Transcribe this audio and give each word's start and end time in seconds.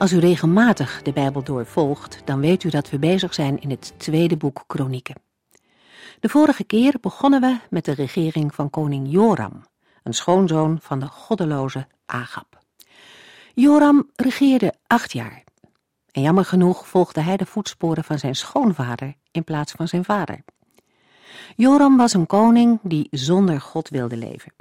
Als 0.00 0.12
u 0.12 0.18
regelmatig 0.18 1.02
de 1.02 1.12
Bijbel 1.12 1.42
doorvolgt, 1.42 2.22
dan 2.24 2.40
weet 2.40 2.64
u 2.64 2.70
dat 2.70 2.90
we 2.90 2.98
bezig 2.98 3.34
zijn 3.34 3.60
in 3.60 3.70
het 3.70 3.94
tweede 3.96 4.36
boek 4.36 4.64
Kronieken. 4.66 5.14
De 6.20 6.28
vorige 6.28 6.64
keer 6.64 6.94
begonnen 7.00 7.40
we 7.40 7.56
met 7.70 7.84
de 7.84 7.92
regering 7.92 8.54
van 8.54 8.70
koning 8.70 9.10
Joram, 9.10 9.62
een 10.02 10.14
schoonzoon 10.14 10.78
van 10.82 10.98
de 11.00 11.06
goddeloze 11.06 11.86
Agab. 12.06 12.58
Joram 13.54 14.10
regeerde 14.16 14.74
acht 14.86 15.12
jaar. 15.12 15.44
En 16.10 16.22
jammer 16.22 16.44
genoeg 16.44 16.88
volgde 16.88 17.20
hij 17.20 17.36
de 17.36 17.46
voetsporen 17.46 18.04
van 18.04 18.18
zijn 18.18 18.34
schoonvader 18.34 19.14
in 19.30 19.44
plaats 19.44 19.72
van 19.72 19.88
zijn 19.88 20.04
vader. 20.04 20.44
Joram 21.56 21.96
was 21.96 22.12
een 22.12 22.26
koning 22.26 22.78
die 22.82 23.08
zonder 23.10 23.60
God 23.60 23.88
wilde 23.88 24.16
leven. 24.16 24.52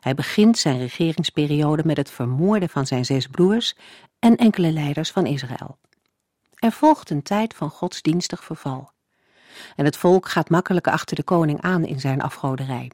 Hij 0.00 0.14
begint 0.14 0.58
zijn 0.58 0.78
regeringsperiode 0.78 1.82
met 1.84 1.96
het 1.96 2.10
vermoorden 2.10 2.68
van 2.68 2.86
zijn 2.86 3.04
zes 3.04 3.26
broers 3.26 3.74
en 4.20 4.36
enkele 4.36 4.72
leiders 4.72 5.10
van 5.10 5.26
Israël. 5.26 5.78
Er 6.54 6.72
volgt 6.72 7.10
een 7.10 7.22
tijd 7.22 7.54
van 7.54 7.70
godsdienstig 7.70 8.44
verval. 8.44 8.90
En 9.76 9.84
het 9.84 9.96
volk 9.96 10.28
gaat 10.28 10.50
makkelijk 10.50 10.88
achter 10.88 11.16
de 11.16 11.22
koning 11.22 11.60
aan 11.60 11.84
in 11.84 12.00
zijn 12.00 12.22
afgoderij. 12.22 12.90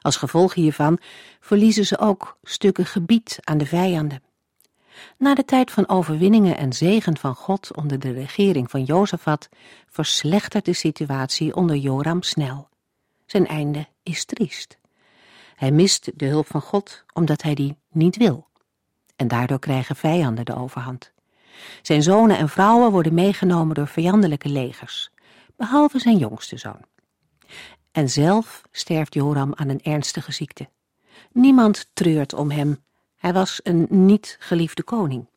Als 0.00 0.16
gevolg 0.16 0.54
hiervan 0.54 0.98
verliezen 1.40 1.86
ze 1.86 1.98
ook 1.98 2.38
stukken 2.42 2.86
gebied 2.86 3.38
aan 3.40 3.58
de 3.58 3.66
vijanden. 3.66 4.22
Na 5.18 5.34
de 5.34 5.44
tijd 5.44 5.70
van 5.70 5.88
overwinningen 5.88 6.56
en 6.56 6.72
zegen 6.72 7.16
van 7.16 7.34
God 7.34 7.76
onder 7.76 7.98
de 7.98 8.12
regering 8.12 8.70
van 8.70 8.84
Jozefat 8.84 9.48
verslechtert 9.86 10.64
de 10.64 10.72
situatie 10.72 11.54
onder 11.54 11.76
Joram 11.76 12.22
snel. 12.22 12.68
Zijn 13.26 13.46
einde 13.46 13.88
is 14.02 14.24
triest. 14.24 14.78
Hij 15.54 15.70
mist 15.70 16.10
de 16.14 16.26
hulp 16.26 16.46
van 16.46 16.60
God 16.60 17.04
omdat 17.12 17.42
hij 17.42 17.54
die 17.54 17.76
niet 17.88 18.16
wil. 18.16 18.48
En 19.20 19.28
daardoor 19.28 19.58
krijgen 19.58 19.96
vijanden 19.96 20.44
de 20.44 20.56
overhand. 20.56 21.12
Zijn 21.82 22.02
zonen 22.02 22.38
en 22.38 22.48
vrouwen 22.48 22.90
worden 22.90 23.14
meegenomen 23.14 23.74
door 23.74 23.86
vijandelijke 23.86 24.48
legers, 24.48 25.10
behalve 25.56 25.98
zijn 25.98 26.16
jongste 26.16 26.56
zoon. 26.56 26.80
En 27.92 28.08
zelf 28.08 28.62
sterft 28.70 29.14
Joram 29.14 29.52
aan 29.54 29.68
een 29.68 29.82
ernstige 29.82 30.32
ziekte. 30.32 30.68
Niemand 31.32 31.90
treurt 31.92 32.32
om 32.32 32.50
hem. 32.50 32.84
Hij 33.16 33.32
was 33.32 33.60
een 33.62 33.86
niet 33.88 34.36
geliefde 34.38 34.82
koning. 34.82 35.28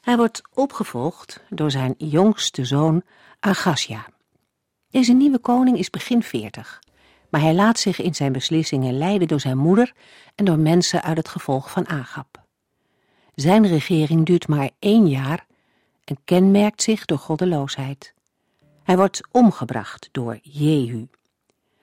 Hij 0.00 0.16
wordt 0.16 0.42
opgevolgd 0.54 1.40
door 1.48 1.70
zijn 1.70 1.94
jongste 1.98 2.64
zoon 2.64 3.02
Agasja. 3.40 4.06
Deze 4.90 5.12
nieuwe 5.12 5.38
koning 5.38 5.78
is 5.78 5.90
begin 5.90 6.22
veertig 6.22 6.80
maar 7.30 7.40
hij 7.40 7.54
laat 7.54 7.78
zich 7.78 8.00
in 8.00 8.14
zijn 8.14 8.32
beslissingen 8.32 8.98
leiden 8.98 9.28
door 9.28 9.40
zijn 9.40 9.58
moeder 9.58 9.92
en 10.34 10.44
door 10.44 10.58
mensen 10.58 11.02
uit 11.02 11.16
het 11.16 11.28
gevolg 11.28 11.70
van 11.70 11.88
Agap. 11.88 12.44
Zijn 13.34 13.66
regering 13.66 14.26
duurt 14.26 14.48
maar 14.48 14.70
één 14.78 15.08
jaar 15.08 15.46
en 16.04 16.18
kenmerkt 16.24 16.82
zich 16.82 17.04
door 17.04 17.18
goddeloosheid. 17.18 18.14
Hij 18.82 18.96
wordt 18.96 19.20
omgebracht 19.30 20.08
door 20.12 20.38
Jehu. 20.42 21.06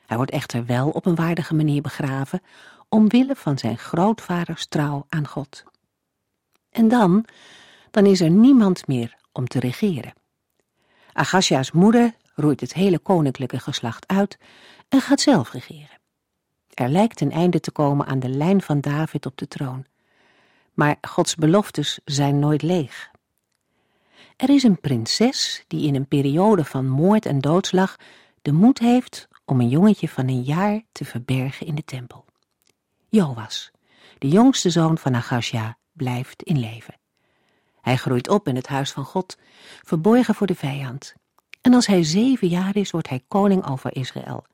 Hij 0.05 0.17
wordt 0.17 0.31
echter 0.31 0.65
wel 0.65 0.89
op 0.89 1.05
een 1.05 1.15
waardige 1.15 1.53
manier 1.53 1.81
begraven, 1.81 2.41
omwille 2.89 3.35
van 3.35 3.57
zijn 3.57 3.77
grootvaders 3.77 4.65
trouw 4.65 5.05
aan 5.09 5.27
God. 5.27 5.63
En 6.69 6.87
dan, 6.87 7.25
dan 7.91 8.05
is 8.05 8.21
er 8.21 8.29
niemand 8.29 8.87
meer 8.87 9.15
om 9.31 9.47
te 9.47 9.59
regeren. 9.59 10.13
Agasja's 11.13 11.71
moeder 11.71 12.13
roeit 12.33 12.59
het 12.59 12.73
hele 12.73 12.99
koninklijke 12.99 13.59
geslacht 13.59 14.07
uit 14.07 14.37
en 14.89 15.01
gaat 15.01 15.21
zelf 15.21 15.51
regeren. 15.51 16.01
Er 16.73 16.89
lijkt 16.89 17.21
een 17.21 17.31
einde 17.31 17.59
te 17.59 17.71
komen 17.71 18.05
aan 18.05 18.19
de 18.19 18.29
lijn 18.29 18.61
van 18.61 18.81
David 18.81 19.25
op 19.25 19.37
de 19.37 19.47
troon. 19.47 19.85
Maar 20.73 20.97
Gods 21.01 21.35
beloftes 21.35 21.99
zijn 22.05 22.39
nooit 22.39 22.61
leeg. 22.61 23.11
Er 24.35 24.49
is 24.49 24.63
een 24.63 24.79
prinses 24.79 25.63
die 25.67 25.87
in 25.87 25.95
een 25.95 26.07
periode 26.07 26.65
van 26.65 26.87
moord 26.87 27.25
en 27.25 27.39
doodslag 27.39 27.95
de 28.41 28.51
moed 28.51 28.79
heeft 28.79 29.27
om 29.45 29.59
een 29.59 29.69
jongetje 29.69 30.09
van 30.09 30.27
een 30.27 30.41
jaar 30.41 30.81
te 30.91 31.05
verbergen 31.05 31.67
in 31.67 31.75
de 31.75 31.85
tempel. 31.85 32.25
Joas, 33.09 33.71
de 34.17 34.27
jongste 34.27 34.69
zoon 34.69 34.97
van 34.97 35.15
Agasja, 35.15 35.77
blijft 35.91 36.43
in 36.43 36.59
leven. 36.59 36.99
Hij 37.81 37.97
groeit 37.97 38.29
op 38.29 38.47
in 38.47 38.55
het 38.55 38.67
huis 38.67 38.91
van 38.91 39.05
God, 39.05 39.37
verborgen 39.81 40.35
voor 40.35 40.47
de 40.47 40.55
vijand. 40.55 41.15
En 41.63 41.73
als 41.73 41.87
hij 41.87 42.03
zeven 42.03 42.47
jaar 42.47 42.75
is, 42.75 42.91
wordt 42.91 43.09
hij 43.09 43.23
koning 43.27 43.67
over 43.69 43.95
Israël. 43.95 44.45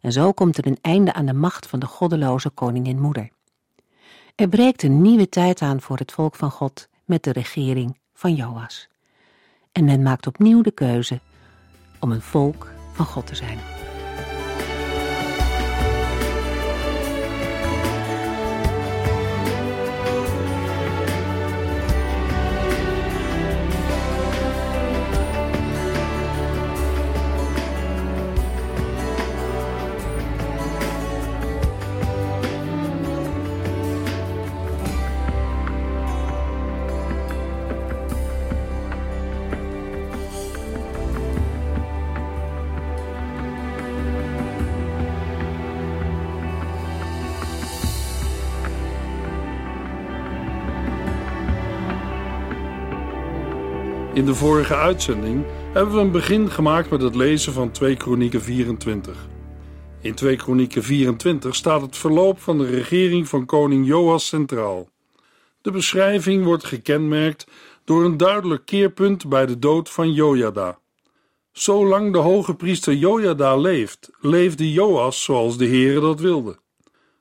En 0.00 0.12
zo 0.12 0.32
komt 0.32 0.58
er 0.58 0.66
een 0.66 0.78
einde 0.80 1.12
aan 1.12 1.26
de 1.26 1.32
macht 1.32 1.66
van 1.66 1.78
de 1.78 1.86
goddeloze 1.86 2.50
koningin 2.50 3.00
moeder. 3.00 3.28
Er 4.34 4.48
breekt 4.48 4.82
een 4.82 5.02
nieuwe 5.02 5.28
tijd 5.28 5.62
aan 5.62 5.80
voor 5.80 5.98
het 5.98 6.12
volk 6.12 6.34
van 6.34 6.50
God 6.50 6.88
met 7.04 7.22
de 7.22 7.32
regering 7.32 7.98
van 8.14 8.34
Joas. 8.34 8.88
En 9.72 9.84
men 9.84 10.02
maakt 10.02 10.26
opnieuw 10.26 10.62
de 10.62 10.70
keuze 10.70 11.20
om 11.98 12.12
een 12.12 12.22
volk 12.22 12.70
van 12.92 13.06
God 13.06 13.26
te 13.26 13.34
zijn. 13.34 13.77
In 54.18 54.26
de 54.26 54.34
vorige 54.34 54.74
uitzending 54.74 55.44
hebben 55.72 55.94
we 55.94 56.00
een 56.00 56.10
begin 56.10 56.50
gemaakt 56.50 56.90
met 56.90 57.02
het 57.02 57.14
lezen 57.14 57.52
van 57.52 57.70
2 57.70 57.96
Kronieken 57.96 58.42
24. 58.42 59.26
In 60.00 60.14
2 60.14 60.36
Kronieken 60.36 60.82
24 60.82 61.54
staat 61.54 61.80
het 61.82 61.96
verloop 61.96 62.40
van 62.40 62.58
de 62.58 62.66
regering 62.66 63.28
van 63.28 63.46
koning 63.46 63.86
Joas 63.86 64.26
centraal. 64.26 64.88
De 65.62 65.70
beschrijving 65.70 66.44
wordt 66.44 66.64
gekenmerkt 66.64 67.46
door 67.84 68.04
een 68.04 68.16
duidelijk 68.16 68.64
keerpunt 68.66 69.28
bij 69.28 69.46
de 69.46 69.58
dood 69.58 69.90
van 69.90 70.12
Jojada. 70.12 70.78
Zolang 71.52 72.12
de 72.12 72.18
hoge 72.18 72.54
priester 72.54 72.94
Jojada 72.94 73.56
leeft, 73.56 74.10
leefde 74.20 74.72
Joas 74.72 75.24
zoals 75.24 75.58
de 75.58 75.66
Heere 75.66 76.00
dat 76.00 76.20
wilde. 76.20 76.58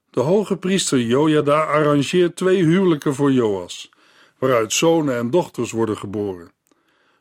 De 0.10 0.22
hoge 0.22 0.58
priester 0.58 1.02
Jojada 1.02 1.64
arrangeert 1.64 2.36
twee 2.36 2.64
huwelijken 2.64 3.16
voor 3.16 3.32
Joas, 3.32 3.90
waaruit 4.38 4.74
zonen 4.74 5.18
en 5.18 5.30
dochters 5.30 5.72
worden 5.72 5.98
geboren. 5.98 6.56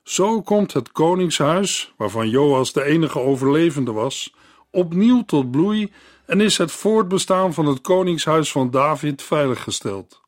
Zo 0.06 0.42
komt 0.42 0.72
het 0.72 0.92
koningshuis, 0.92 1.92
waarvan 1.96 2.28
Joas 2.28 2.72
de 2.72 2.84
enige 2.84 3.18
overlevende 3.18 3.92
was, 3.92 4.34
opnieuw 4.70 5.24
tot 5.24 5.50
bloei 5.50 5.92
en 6.26 6.40
is 6.40 6.58
het 6.58 6.72
voortbestaan 6.72 7.54
van 7.54 7.66
het 7.66 7.80
koningshuis 7.80 8.52
van 8.52 8.70
David 8.70 9.22
veiliggesteld. 9.22 10.20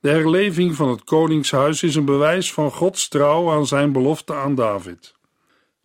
De 0.00 0.08
herleving 0.08 0.74
van 0.74 0.88
het 0.88 1.04
koningshuis 1.04 1.82
is 1.82 1.94
een 1.94 2.04
bewijs 2.04 2.52
van 2.52 2.70
Gods 2.70 3.08
trouw 3.08 3.50
aan 3.50 3.66
zijn 3.66 3.92
belofte 3.92 4.34
aan 4.34 4.54
David. 4.54 5.14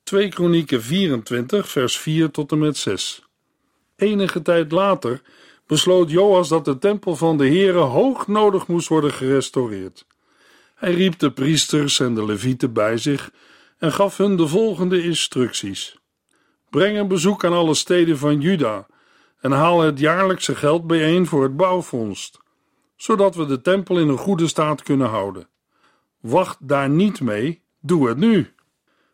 2 0.04 0.30
Kronieken 0.30 0.84
24, 0.84 1.70
vers 1.70 1.98
4 1.98 2.32
tot 2.32 2.52
en 2.52 2.60
met 2.60 2.78
6. 2.78 3.24
Enige 3.96 4.42
tijd 4.42 4.72
later 4.72 5.22
besloot 5.68 6.10
Joas 6.10 6.48
dat 6.48 6.66
de 6.66 6.78
tempel 6.78 7.16
van 7.16 7.38
de 7.38 7.48
Heere 7.48 7.80
hoog 7.80 8.28
nodig 8.28 8.68
moest 8.68 8.88
worden 8.88 9.14
gerestaureerd. 9.14 10.06
Hij 10.82 10.94
riep 10.94 11.20
de 11.20 11.32
priesters 11.32 12.00
en 12.00 12.16
de 12.16 12.26
levieten 12.26 12.74
bij 12.74 12.98
zich 12.98 13.32
en 13.78 13.92
gaf 13.92 14.18
hun 14.18 14.36
de 14.36 14.48
volgende 14.48 15.04
instructies: 15.04 15.98
Breng 16.70 16.98
een 16.98 17.08
bezoek 17.08 17.46
aan 17.46 17.54
alle 17.54 17.74
steden 17.74 18.18
van 18.18 18.42
Juda 18.42 18.88
en 19.40 19.52
haal 19.52 19.82
het 19.82 20.00
jaarlijkse 20.00 20.56
geld 20.56 20.88
bijeen 20.88 21.26
voor 21.26 21.44
het 21.44 21.58
bouwfonds. 21.58 22.32
zodat 22.96 23.36
we 23.36 23.46
de 23.46 23.62
tempel 23.62 24.00
in 24.00 24.08
een 24.08 24.18
goede 24.18 24.48
staat 24.48 24.84
kunnen 24.84 25.08
houden. 25.08 25.48
Wacht 26.20 26.58
daar 26.68 26.90
niet 26.90 27.22
mee, 27.22 27.62
doe 27.80 28.08
het 28.08 28.18
nu. 28.18 28.54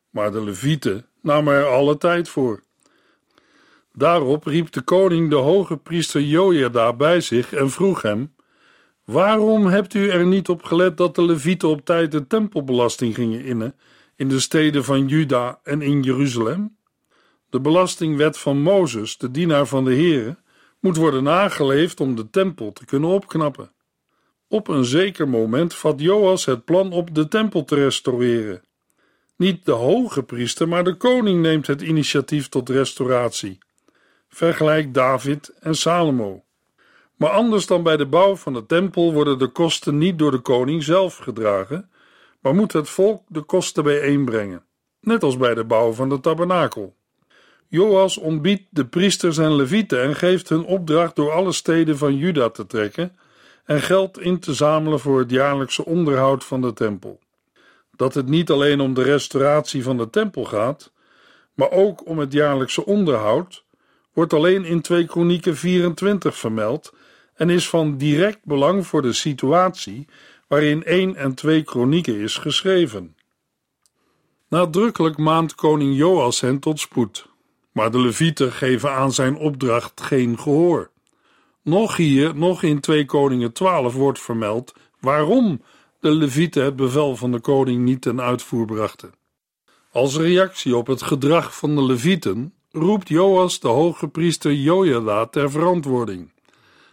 Maar 0.09 0.31
de 0.31 0.43
Levieten 0.43 1.05
namen 1.21 1.53
er 1.53 1.65
alle 1.65 1.97
tijd 1.97 2.29
voor. 2.29 2.63
Daarop 3.93 4.45
riep 4.45 4.71
de 4.71 4.81
koning 4.81 5.29
de 5.29 5.35
hoge 5.35 5.77
priester 5.77 6.21
Jojada 6.21 6.93
bij 6.93 7.21
zich 7.21 7.53
en 7.53 7.69
vroeg 7.69 8.01
hem: 8.01 8.35
Waarom 9.11 9.65
hebt 9.65 9.93
u 9.93 10.09
er 10.09 10.25
niet 10.25 10.49
op 10.49 10.63
gelet 10.63 10.97
dat 10.97 11.15
de 11.15 11.25
Levieten 11.25 11.69
op 11.69 11.85
tijd 11.85 12.11
de 12.11 12.27
tempelbelasting 12.27 13.15
gingen 13.15 13.43
innen 13.43 13.75
in 14.15 14.27
de 14.27 14.39
steden 14.39 14.83
van 14.83 15.07
Juda 15.07 15.59
en 15.63 15.81
in 15.81 16.01
Jeruzalem? 16.01 16.77
De 17.49 17.59
belastingwet 17.59 18.37
van 18.37 18.61
Mozes, 18.61 19.17
de 19.17 19.31
dienaar 19.31 19.65
van 19.65 19.85
de 19.85 19.93
Heere, 19.93 20.37
moet 20.79 20.95
worden 20.95 21.23
nageleefd 21.23 21.99
om 21.99 22.15
de 22.15 22.29
tempel 22.29 22.73
te 22.73 22.85
kunnen 22.85 23.09
opknappen. 23.09 23.71
Op 24.47 24.67
een 24.67 24.85
zeker 24.85 25.29
moment 25.29 25.73
vat 25.73 25.99
Joas 25.99 26.45
het 26.45 26.65
plan 26.65 26.91
op 26.91 27.15
de 27.15 27.27
tempel 27.27 27.63
te 27.63 27.75
restaureren. 27.75 28.61
Niet 29.37 29.65
de 29.65 29.71
hoge 29.71 30.23
priester, 30.23 30.67
maar 30.67 30.83
de 30.83 30.95
koning 30.95 31.41
neemt 31.41 31.67
het 31.67 31.81
initiatief 31.81 32.49
tot 32.49 32.69
restauratie. 32.69 33.57
Vergelijk 34.27 34.93
David 34.93 35.49
en 35.59 35.75
Salomo. 35.75 36.46
Maar 37.17 37.29
anders 37.29 37.65
dan 37.65 37.83
bij 37.83 37.97
de 37.97 38.05
bouw 38.05 38.35
van 38.35 38.53
de 38.53 38.65
tempel 38.65 39.13
worden 39.13 39.39
de 39.39 39.47
kosten 39.47 39.97
niet 39.97 40.19
door 40.19 40.31
de 40.31 40.39
koning 40.39 40.83
zelf 40.83 41.17
gedragen, 41.17 41.89
maar 42.39 42.55
moet 42.55 42.73
het 42.73 42.89
volk 42.89 43.23
de 43.27 43.41
kosten 43.41 43.83
bijeenbrengen, 43.83 44.63
net 44.99 45.23
als 45.23 45.37
bij 45.37 45.53
de 45.53 45.63
bouw 45.63 45.91
van 45.91 46.09
de 46.09 46.19
tabernakel. 46.19 46.95
Joas 47.67 48.17
ontbiedt 48.17 48.63
de 48.69 48.85
priesters 48.85 49.37
en 49.37 49.55
levieten 49.55 50.01
en 50.01 50.15
geeft 50.15 50.49
hun 50.49 50.65
opdracht 50.65 51.15
door 51.15 51.31
alle 51.31 51.51
steden 51.51 51.97
van 51.97 52.15
Juda 52.15 52.49
te 52.49 52.65
trekken 52.65 53.17
en 53.65 53.81
geld 53.81 54.19
in 54.19 54.39
te 54.39 54.53
zamelen 54.53 54.99
voor 54.99 55.19
het 55.19 55.31
jaarlijkse 55.31 55.85
onderhoud 55.85 56.43
van 56.43 56.61
de 56.61 56.73
tempel. 56.73 57.19
Dat 57.95 58.13
het 58.13 58.27
niet 58.27 58.49
alleen 58.49 58.79
om 58.79 58.93
de 58.93 59.03
restauratie 59.03 59.83
van 59.83 59.97
de 59.97 60.09
tempel 60.09 60.45
gaat, 60.45 60.91
maar 61.53 61.71
ook 61.71 62.07
om 62.07 62.19
het 62.19 62.33
jaarlijkse 62.33 62.85
onderhoud, 62.85 63.63
wordt 64.13 64.33
alleen 64.33 64.65
in 64.65 64.81
2 64.81 65.05
Kronieken 65.05 65.55
24 65.55 66.37
vermeld 66.37 66.93
en 67.37 67.49
is 67.49 67.69
van 67.69 67.97
direct 67.97 68.39
belang 68.43 68.87
voor 68.87 69.01
de 69.01 69.13
situatie 69.13 70.07
waarin 70.47 70.83
1 70.83 71.15
en 71.15 71.33
2 71.33 71.63
Kronieken 71.63 72.19
is 72.19 72.37
geschreven. 72.37 73.15
Nadrukkelijk 74.49 75.17
maand 75.17 75.55
koning 75.55 75.95
Joas 75.95 76.41
hen 76.41 76.59
tot 76.59 76.79
spoed, 76.79 77.27
maar 77.71 77.91
de 77.91 77.99
Levieten 77.99 78.51
geven 78.51 78.91
aan 78.91 79.11
zijn 79.11 79.35
opdracht 79.35 80.01
geen 80.01 80.39
gehoor. 80.39 80.91
Nog 81.63 81.95
hier, 81.95 82.35
nog 82.35 82.63
in 82.63 82.79
2 82.79 83.05
Koningen 83.05 83.53
12 83.53 83.93
wordt 83.93 84.21
vermeld 84.21 84.73
waarom 84.99 85.61
de 85.99 86.11
Levieten 86.11 86.63
het 86.63 86.75
bevel 86.75 87.15
van 87.15 87.31
de 87.31 87.39
koning 87.39 87.83
niet 87.83 88.01
ten 88.01 88.21
uitvoer 88.21 88.65
brachten. 88.65 89.13
Als 89.91 90.17
reactie 90.17 90.75
op 90.75 90.87
het 90.87 91.01
gedrag 91.01 91.57
van 91.57 91.75
de 91.75 91.83
Levieten 91.83 92.53
roept 92.71 93.09
Joas 93.09 93.59
de 93.59 93.67
hoge 93.67 94.07
priester 94.07 94.53
Jojada 94.53 95.25
ter 95.25 95.51
verantwoording 95.51 96.31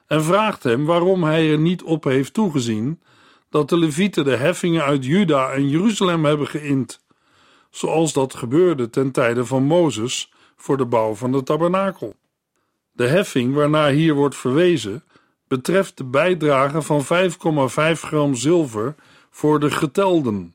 en 0.06 0.24
vraagt 0.24 0.62
hem 0.62 0.84
waarom 0.84 1.24
hij 1.24 1.50
er 1.50 1.58
niet 1.58 1.82
op 1.82 2.04
heeft 2.04 2.34
toegezien 2.34 3.00
dat 3.48 3.68
de 3.68 3.76
Levieten 3.76 4.24
de 4.24 4.36
heffingen 4.36 4.84
uit 4.84 5.04
Juda 5.04 5.52
en 5.52 5.68
Jeruzalem 5.68 6.24
hebben 6.24 6.46
geïnd, 6.46 7.04
zoals 7.70 8.12
dat 8.12 8.34
gebeurde 8.34 8.90
ten 8.90 9.10
tijde 9.10 9.44
van 9.44 9.62
Mozes 9.62 10.32
voor 10.56 10.76
de 10.76 10.86
bouw 10.86 11.14
van 11.14 11.32
de 11.32 11.42
tabernakel. 11.42 12.14
De 12.92 13.06
heffing 13.06 13.54
waarnaar 13.54 13.90
hier 13.90 14.14
wordt 14.14 14.36
verwezen 14.36 15.04
betreft 15.48 15.96
de 15.96 16.04
bijdrage 16.04 16.82
van 16.82 17.04
5,5 17.04 18.00
gram 18.00 18.34
zilver 18.34 18.94
voor 19.30 19.60
de 19.60 19.70
getelden. 19.70 20.54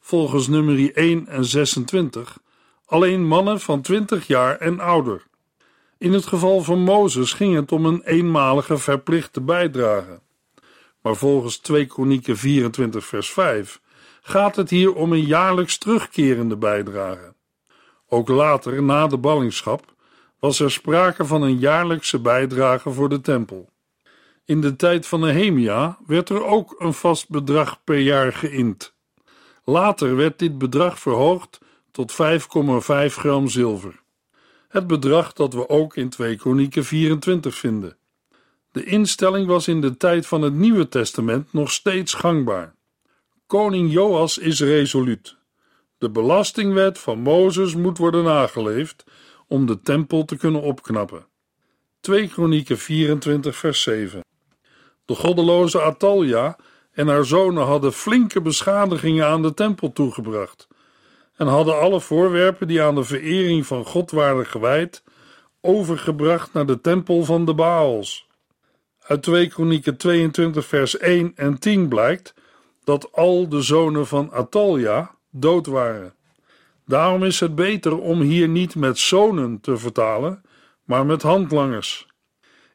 Volgens 0.00 0.48
nummer 0.48 0.96
1 0.96 1.26
en 1.26 1.44
26 1.44 2.38
alleen 2.86 3.26
mannen 3.26 3.60
van 3.60 3.80
20 3.80 4.26
jaar 4.26 4.58
en 4.58 4.80
ouder. 4.80 5.26
In 5.98 6.12
het 6.12 6.26
geval 6.26 6.60
van 6.60 6.80
Mozes 6.80 7.32
ging 7.32 7.54
het 7.54 7.72
om 7.72 7.86
een 7.86 8.02
eenmalige 8.02 8.78
verplichte 8.78 9.40
bijdrage. 9.40 10.20
Maar 11.02 11.16
volgens 11.16 11.56
2 11.58 11.86
Kronieken 11.86 12.36
24 12.36 13.04
vers 13.04 13.32
5 13.32 13.80
gaat 14.22 14.56
het 14.56 14.70
hier 14.70 14.94
om 14.94 15.12
een 15.12 15.24
jaarlijks 15.24 15.78
terugkerende 15.78 16.56
bijdrage. 16.56 17.34
Ook 18.08 18.28
later, 18.28 18.82
na 18.82 19.06
de 19.06 19.18
ballingschap, 19.18 19.94
was 20.38 20.60
er 20.60 20.70
sprake 20.70 21.24
van 21.24 21.42
een 21.42 21.58
jaarlijkse 21.58 22.20
bijdrage 22.20 22.90
voor 22.90 23.08
de 23.08 23.20
tempel. 23.20 23.68
In 24.44 24.60
de 24.60 24.76
tijd 24.76 25.06
van 25.06 25.20
Nehemia 25.20 25.98
werd 26.06 26.28
er 26.28 26.44
ook 26.44 26.74
een 26.78 26.94
vast 26.94 27.28
bedrag 27.28 27.84
per 27.84 27.98
jaar 27.98 28.32
geïnd. 28.32 28.94
Later 29.64 30.16
werd 30.16 30.38
dit 30.38 30.58
bedrag 30.58 30.98
verhoogd 30.98 31.58
tot 31.90 32.12
5,5 32.12 32.16
gram 33.06 33.48
zilver. 33.48 34.02
Het 34.74 34.86
bedrag 34.86 35.32
dat 35.32 35.52
we 35.52 35.68
ook 35.68 35.96
in 35.96 36.08
2 36.08 36.36
Kronieken 36.36 36.84
24 36.84 37.54
vinden. 37.54 37.96
De 38.72 38.84
instelling 38.84 39.46
was 39.46 39.68
in 39.68 39.80
de 39.80 39.96
tijd 39.96 40.26
van 40.26 40.42
het 40.42 40.54
Nieuwe 40.54 40.88
Testament 40.88 41.52
nog 41.52 41.70
steeds 41.70 42.14
gangbaar. 42.14 42.74
Koning 43.46 43.92
Joas 43.92 44.38
is 44.38 44.60
resoluut. 44.60 45.36
De 45.98 46.10
belastingwet 46.10 46.98
van 46.98 47.18
Mozes 47.18 47.74
moet 47.74 47.98
worden 47.98 48.24
nageleefd 48.24 49.04
om 49.46 49.66
de 49.66 49.80
tempel 49.80 50.24
te 50.24 50.36
kunnen 50.36 50.62
opknappen. 50.62 51.26
2 52.00 52.28
Kronieken 52.28 52.78
24 52.78 53.56
vers 53.56 53.82
7 53.82 54.20
De 55.04 55.14
goddeloze 55.14 55.82
Atalja 55.82 56.56
en 56.92 57.08
haar 57.08 57.24
zonen 57.24 57.64
hadden 57.64 57.92
flinke 57.92 58.40
beschadigingen 58.40 59.26
aan 59.26 59.42
de 59.42 59.54
tempel 59.54 59.92
toegebracht 59.92 60.68
en 61.36 61.46
hadden 61.46 61.80
alle 61.80 62.00
voorwerpen 62.00 62.68
die 62.68 62.82
aan 62.82 62.94
de 62.94 63.04
verering 63.04 63.66
van 63.66 63.84
God 63.84 64.10
waren 64.10 64.46
gewijd 64.46 65.02
overgebracht 65.60 66.52
naar 66.52 66.66
de 66.66 66.80
tempel 66.80 67.24
van 67.24 67.44
de 67.44 67.54
Baals. 67.54 68.26
Uit 69.00 69.22
2 69.22 69.48
Kronieken 69.48 69.96
22 69.96 70.66
vers 70.66 70.98
1 70.98 71.32
en 71.36 71.58
10 71.58 71.88
blijkt 71.88 72.34
dat 72.84 73.12
al 73.12 73.48
de 73.48 73.62
zonen 73.62 74.06
van 74.06 74.32
Atalja 74.32 75.14
dood 75.30 75.66
waren. 75.66 76.14
Daarom 76.86 77.22
is 77.22 77.40
het 77.40 77.54
beter 77.54 77.98
om 77.98 78.20
hier 78.20 78.48
niet 78.48 78.74
met 78.74 78.98
zonen 78.98 79.60
te 79.60 79.76
vertalen, 79.76 80.42
maar 80.84 81.06
met 81.06 81.22
handlangers. 81.22 82.06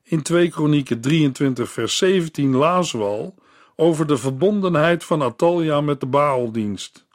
In 0.03 0.21
2 0.21 0.49
Kronieken 0.49 1.01
23 1.01 1.69
vers 1.69 1.97
17 1.97 2.55
lazen 2.55 2.99
we 2.99 3.05
al 3.05 3.35
over 3.75 4.07
de 4.07 4.17
verbondenheid 4.17 5.03
van 5.03 5.21
Atalja 5.21 5.81
met 5.81 5.99
de 5.99 6.05
Baaldienst. 6.05 7.07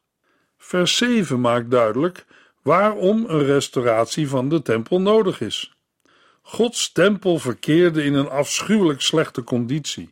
Vers 0.67 0.97
7 0.97 1.41
maakt 1.41 1.71
duidelijk 1.71 2.25
waarom 2.63 3.25
een 3.29 3.45
restauratie 3.45 4.29
van 4.29 4.49
de 4.49 4.63
tempel 4.63 5.01
nodig 5.01 5.41
is. 5.41 5.75
Gods 6.43 6.93
tempel 6.93 7.39
verkeerde 7.39 8.05
in 8.05 8.15
een 8.15 8.29
afschuwelijk 8.29 9.01
slechte 9.01 9.45
conditie. 9.45 10.11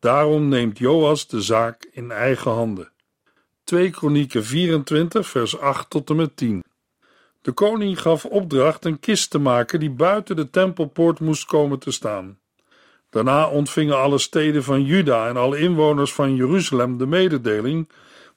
Daarom 0.00 0.48
neemt 0.48 0.78
Joas 0.78 1.26
de 1.26 1.40
zaak 1.40 1.88
in 1.92 2.10
eigen 2.10 2.50
handen. 2.50 2.92
2 3.64 3.90
Kronieken 3.90 4.44
24, 4.44 5.28
vers 5.28 5.58
8 5.58 5.90
tot 5.90 6.10
en 6.10 6.16
met 6.16 6.36
10. 6.36 6.64
De 7.42 7.52
koning 7.52 8.00
gaf 8.00 8.24
opdracht 8.24 8.84
een 8.84 9.00
kist 9.00 9.30
te 9.30 9.38
maken 9.38 9.80
die 9.80 9.90
buiten 9.90 10.36
de 10.36 10.50
tempelpoort 10.50 11.20
moest 11.20 11.44
komen 11.44 11.78
te 11.78 11.90
staan. 11.90 12.38
Daarna 13.10 13.48
ontvingen 13.48 13.98
alle 13.98 14.18
steden 14.18 14.64
van 14.64 14.84
Juda 14.84 15.28
en 15.28 15.36
alle 15.36 15.58
inwoners 15.58 16.12
van 16.12 16.34
Jeruzalem 16.34 16.98
de 16.98 17.06
mededeling 17.06 17.88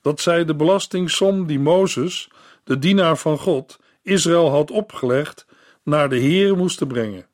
dat 0.04 0.20
zij 0.22 0.46
de 0.46 0.56
belastingsom 0.56 1.48
die 1.48 1.60
Mozes, 1.60 2.30
de 2.64 2.80
dienaar 2.80 3.18
van 3.18 3.38
God, 3.38 3.80
Israël 4.02 4.50
had 4.50 4.72
opgelegd, 4.72 5.46
naar 5.84 6.10
de 6.10 6.18
Heer 6.18 6.58
moesten 6.58 6.88
brengen. 6.88 7.26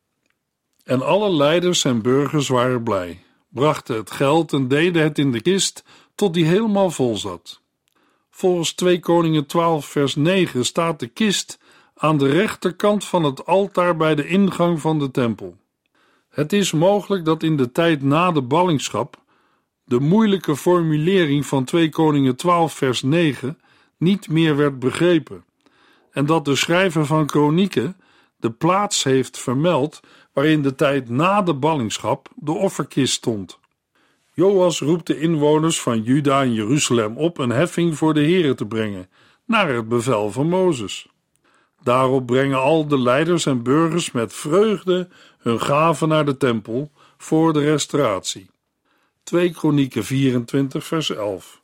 En 0.83 1.01
alle 1.01 1.31
leiders 1.31 1.85
en 1.85 2.01
burgers 2.01 2.47
waren 2.47 2.83
blij, 2.83 3.23
brachten 3.49 3.95
het 3.95 4.11
geld 4.11 4.53
en 4.53 4.67
deden 4.67 5.03
het 5.03 5.17
in 5.17 5.31
de 5.31 5.41
kist 5.41 5.83
tot 6.15 6.33
die 6.33 6.45
helemaal 6.45 6.91
vol 6.91 7.17
zat. 7.17 7.61
Volgens 8.29 8.73
2 8.73 8.99
Koningen 8.99 9.45
12 9.45 9.85
vers 9.85 10.15
9 10.15 10.65
staat 10.65 10.99
de 10.99 11.07
kist 11.07 11.59
aan 11.95 12.17
de 12.17 12.29
rechterkant 12.29 13.05
van 13.05 13.23
het 13.23 13.45
altaar 13.45 13.97
bij 13.97 14.15
de 14.15 14.27
ingang 14.27 14.81
van 14.81 14.99
de 14.99 15.11
tempel. 15.11 15.57
Het 16.29 16.53
is 16.53 16.71
mogelijk 16.71 17.25
dat 17.25 17.43
in 17.43 17.57
de 17.57 17.71
tijd 17.71 18.01
na 18.01 18.31
de 18.31 18.41
ballingschap 18.41 19.17
de 19.89 19.99
moeilijke 19.99 20.55
formulering 20.55 21.45
van 21.45 21.63
2 21.63 21.89
Koningen 21.89 22.35
12 22.35 22.73
vers 22.73 23.01
9 23.01 23.59
niet 23.97 24.29
meer 24.29 24.55
werd 24.55 24.79
begrepen 24.79 25.43
en 26.11 26.25
dat 26.25 26.45
de 26.45 26.55
schrijver 26.55 27.05
van 27.05 27.25
Kronieken 27.25 27.97
de 28.37 28.51
plaats 28.51 29.03
heeft 29.03 29.39
vermeld 29.39 29.99
waarin 30.33 30.61
de 30.61 30.75
tijd 30.75 31.09
na 31.09 31.41
de 31.41 31.53
ballingschap 31.53 32.29
de 32.35 32.51
offerkist 32.51 33.13
stond. 33.13 33.59
Joas 34.33 34.79
roept 34.79 35.07
de 35.07 35.19
inwoners 35.19 35.81
van 35.81 36.01
Juda 36.01 36.41
en 36.41 36.53
Jeruzalem 36.53 37.17
op 37.17 37.37
een 37.37 37.49
heffing 37.49 37.97
voor 37.97 38.13
de 38.13 38.31
Here 38.31 38.55
te 38.55 38.65
brengen, 38.65 39.09
naar 39.45 39.69
het 39.69 39.87
bevel 39.87 40.31
van 40.31 40.49
Mozes. 40.49 41.07
Daarop 41.83 42.25
brengen 42.25 42.59
al 42.59 42.87
de 42.87 42.99
leiders 42.99 43.45
en 43.45 43.63
burgers 43.63 44.11
met 44.11 44.33
vreugde 44.33 45.07
hun 45.39 45.61
gaven 45.61 46.07
naar 46.07 46.25
de 46.25 46.37
tempel 46.37 46.91
voor 47.17 47.53
de 47.53 47.59
restauratie. 47.59 48.49
2 49.29 49.51
Kronieken 49.51 50.03
24 50.03 50.85
vers 50.85 51.09
11. 51.09 51.61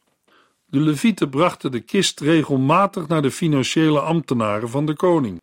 De 0.65 0.79
levieten 0.79 1.29
brachten 1.29 1.71
de 1.71 1.79
kist 1.79 2.19
regelmatig 2.19 3.07
naar 3.07 3.21
de 3.21 3.31
financiële 3.31 3.99
ambtenaren 3.99 4.69
van 4.69 4.85
de 4.85 4.93
koning, 4.93 5.41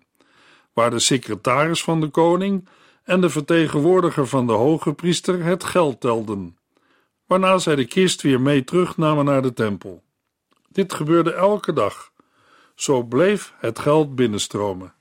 waar 0.72 0.90
de 0.90 0.98
secretaris 0.98 1.82
van 1.82 2.00
de 2.00 2.08
koning 2.08 2.68
en 3.04 3.20
de 3.20 3.30
vertegenwoordiger 3.30 4.26
van 4.26 4.46
de 4.46 4.52
hoge 4.52 4.92
priester 4.92 5.44
het 5.44 5.64
geld 5.64 6.00
telden, 6.00 6.56
waarna 7.26 7.58
zij 7.58 7.76
de 7.76 7.84
kist 7.84 8.22
weer 8.22 8.40
mee 8.40 8.64
terugnamen 8.64 9.24
naar 9.24 9.42
de 9.42 9.52
tempel. 9.52 10.02
Dit 10.68 10.92
gebeurde 10.92 11.32
elke 11.32 11.72
dag. 11.72 12.12
Zo 12.74 13.02
bleef 13.02 13.54
het 13.58 13.78
geld 13.78 14.14
binnenstromen. 14.14 14.94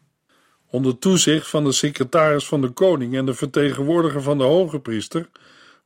Onder 0.69 0.99
toezicht 0.99 1.49
van 1.49 1.63
de 1.63 1.71
secretaris 1.71 2.45
van 2.45 2.61
de 2.61 2.69
koning 2.69 3.15
en 3.15 3.25
de 3.25 3.33
vertegenwoordiger 3.33 4.21
van 4.21 4.37
de 4.37 4.43
hoge 4.43 4.79
priester 4.79 5.29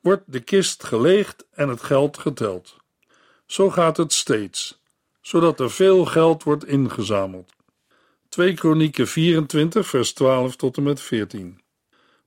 wordt 0.06 0.24
de 0.26 0.40
kist 0.40 0.84
geleegd 0.84 1.46
en 1.52 1.70
het 1.70 1.84
geld 1.84 2.18
geteld. 2.18 2.78
Zo 3.46 3.70
gaat 3.70 3.98
het 3.98 4.14
steeds, 4.14 4.82
zodat 5.22 5.60
er 5.60 5.72
veel 5.72 6.06
geld 6.06 6.44
wordt 6.44 6.66
ingezameld. 6.66 7.52
2 8.30 8.54
Kronieken 8.54 9.08
24 9.08 9.88
vers 9.88 10.14
12 10.14 10.56
tot 10.56 10.78
en 10.78 10.84
met 10.84 11.02
14 11.02 11.62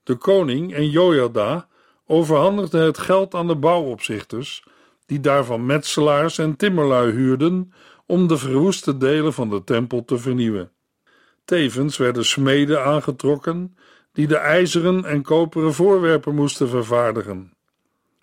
De 0.03 0.15
koning 0.15 0.75
en 0.75 0.91
Jojada 0.91 1.69
overhandigden 2.07 2.85
het 2.85 2.99
geld 2.99 3.35
aan 3.35 3.47
de 3.47 3.57
bouwopzichters, 3.57 4.65
die 5.07 5.21
daarvan 5.21 5.67
metselaars 5.67 6.39
en 6.39 6.57
timmerlui 6.57 7.13
huurden 7.13 7.73
om 8.07 8.27
de 8.27 8.37
verwoeste 8.37 8.97
delen 8.97 9.33
van 9.33 9.51
de 9.51 9.65
tempel 9.65 10.05
te 10.05 10.19
vernieuwen. 10.19 10.73
Tevens 11.45 11.97
werden 11.97 12.25
smeden 12.25 12.85
aangetrokken 12.85 13.77
die 14.13 14.27
de 14.27 14.37
ijzeren 14.37 15.05
en 15.05 15.23
koperen 15.23 15.75
voorwerpen 15.75 16.35
moesten 16.35 16.69
vervaardigen. 16.69 17.57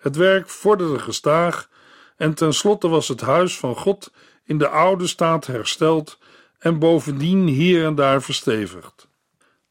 Het 0.06 0.16
werk 0.16 0.48
vorderde 0.48 0.98
gestaag 0.98 1.68
en 2.16 2.34
tenslotte 2.34 2.88
was 2.88 3.08
het 3.08 3.20
huis 3.20 3.58
van 3.58 3.76
God 3.76 4.12
in 4.44 4.58
de 4.58 4.68
oude 4.68 5.06
staat 5.06 5.46
hersteld 5.46 6.18
en 6.58 6.78
bovendien 6.78 7.46
hier 7.46 7.84
en 7.84 7.94
daar 7.94 8.22
verstevigd. 8.22 9.08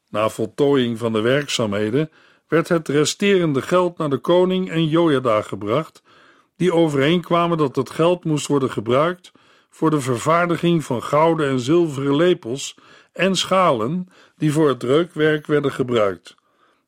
Na 0.08 0.28
voltooiing 0.28 0.98
van 0.98 1.12
de 1.12 1.20
werkzaamheden 1.20 2.10
werd 2.48 2.68
het 2.68 2.88
resterende 2.88 3.62
geld 3.62 3.98
naar 3.98 4.10
de 4.10 4.18
koning 4.18 4.70
en 4.70 4.86
Jojada 4.86 5.42
gebracht, 5.42 6.02
die 6.56 6.72
overeenkwamen 6.72 7.58
dat 7.58 7.76
het 7.76 7.90
geld 7.90 8.24
moest 8.24 8.46
worden 8.46 8.70
gebruikt 8.70 9.32
voor 9.70 9.90
de 9.90 10.00
vervaardiging 10.00 10.84
van 10.84 11.02
gouden 11.02 11.48
en 11.48 11.60
zilveren 11.60 12.16
lepels 12.16 12.76
en 13.12 13.36
schalen 13.36 14.08
die 14.36 14.52
voor 14.52 14.68
het 14.68 14.82
reukwerk 14.82 15.46
werden 15.46 15.72
gebruikt, 15.72 16.34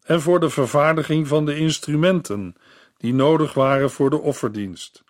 en 0.03 0.21
voor 0.21 0.41
de 0.41 0.51
vervaardiging 0.51 1.29
van 1.29 1.45
de 1.45 1.57
instrumenten 1.57 2.57
die 2.99 3.15
nodig 3.15 3.55
waren 3.55 3.91
voor 3.91 4.11
de 4.11 4.21
offerdienst. 4.21 5.05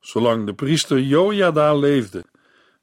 Zolang 0.00 0.46
de 0.46 0.54
priester 0.54 1.00
Jojada 1.00 1.74
leefde, 1.74 2.24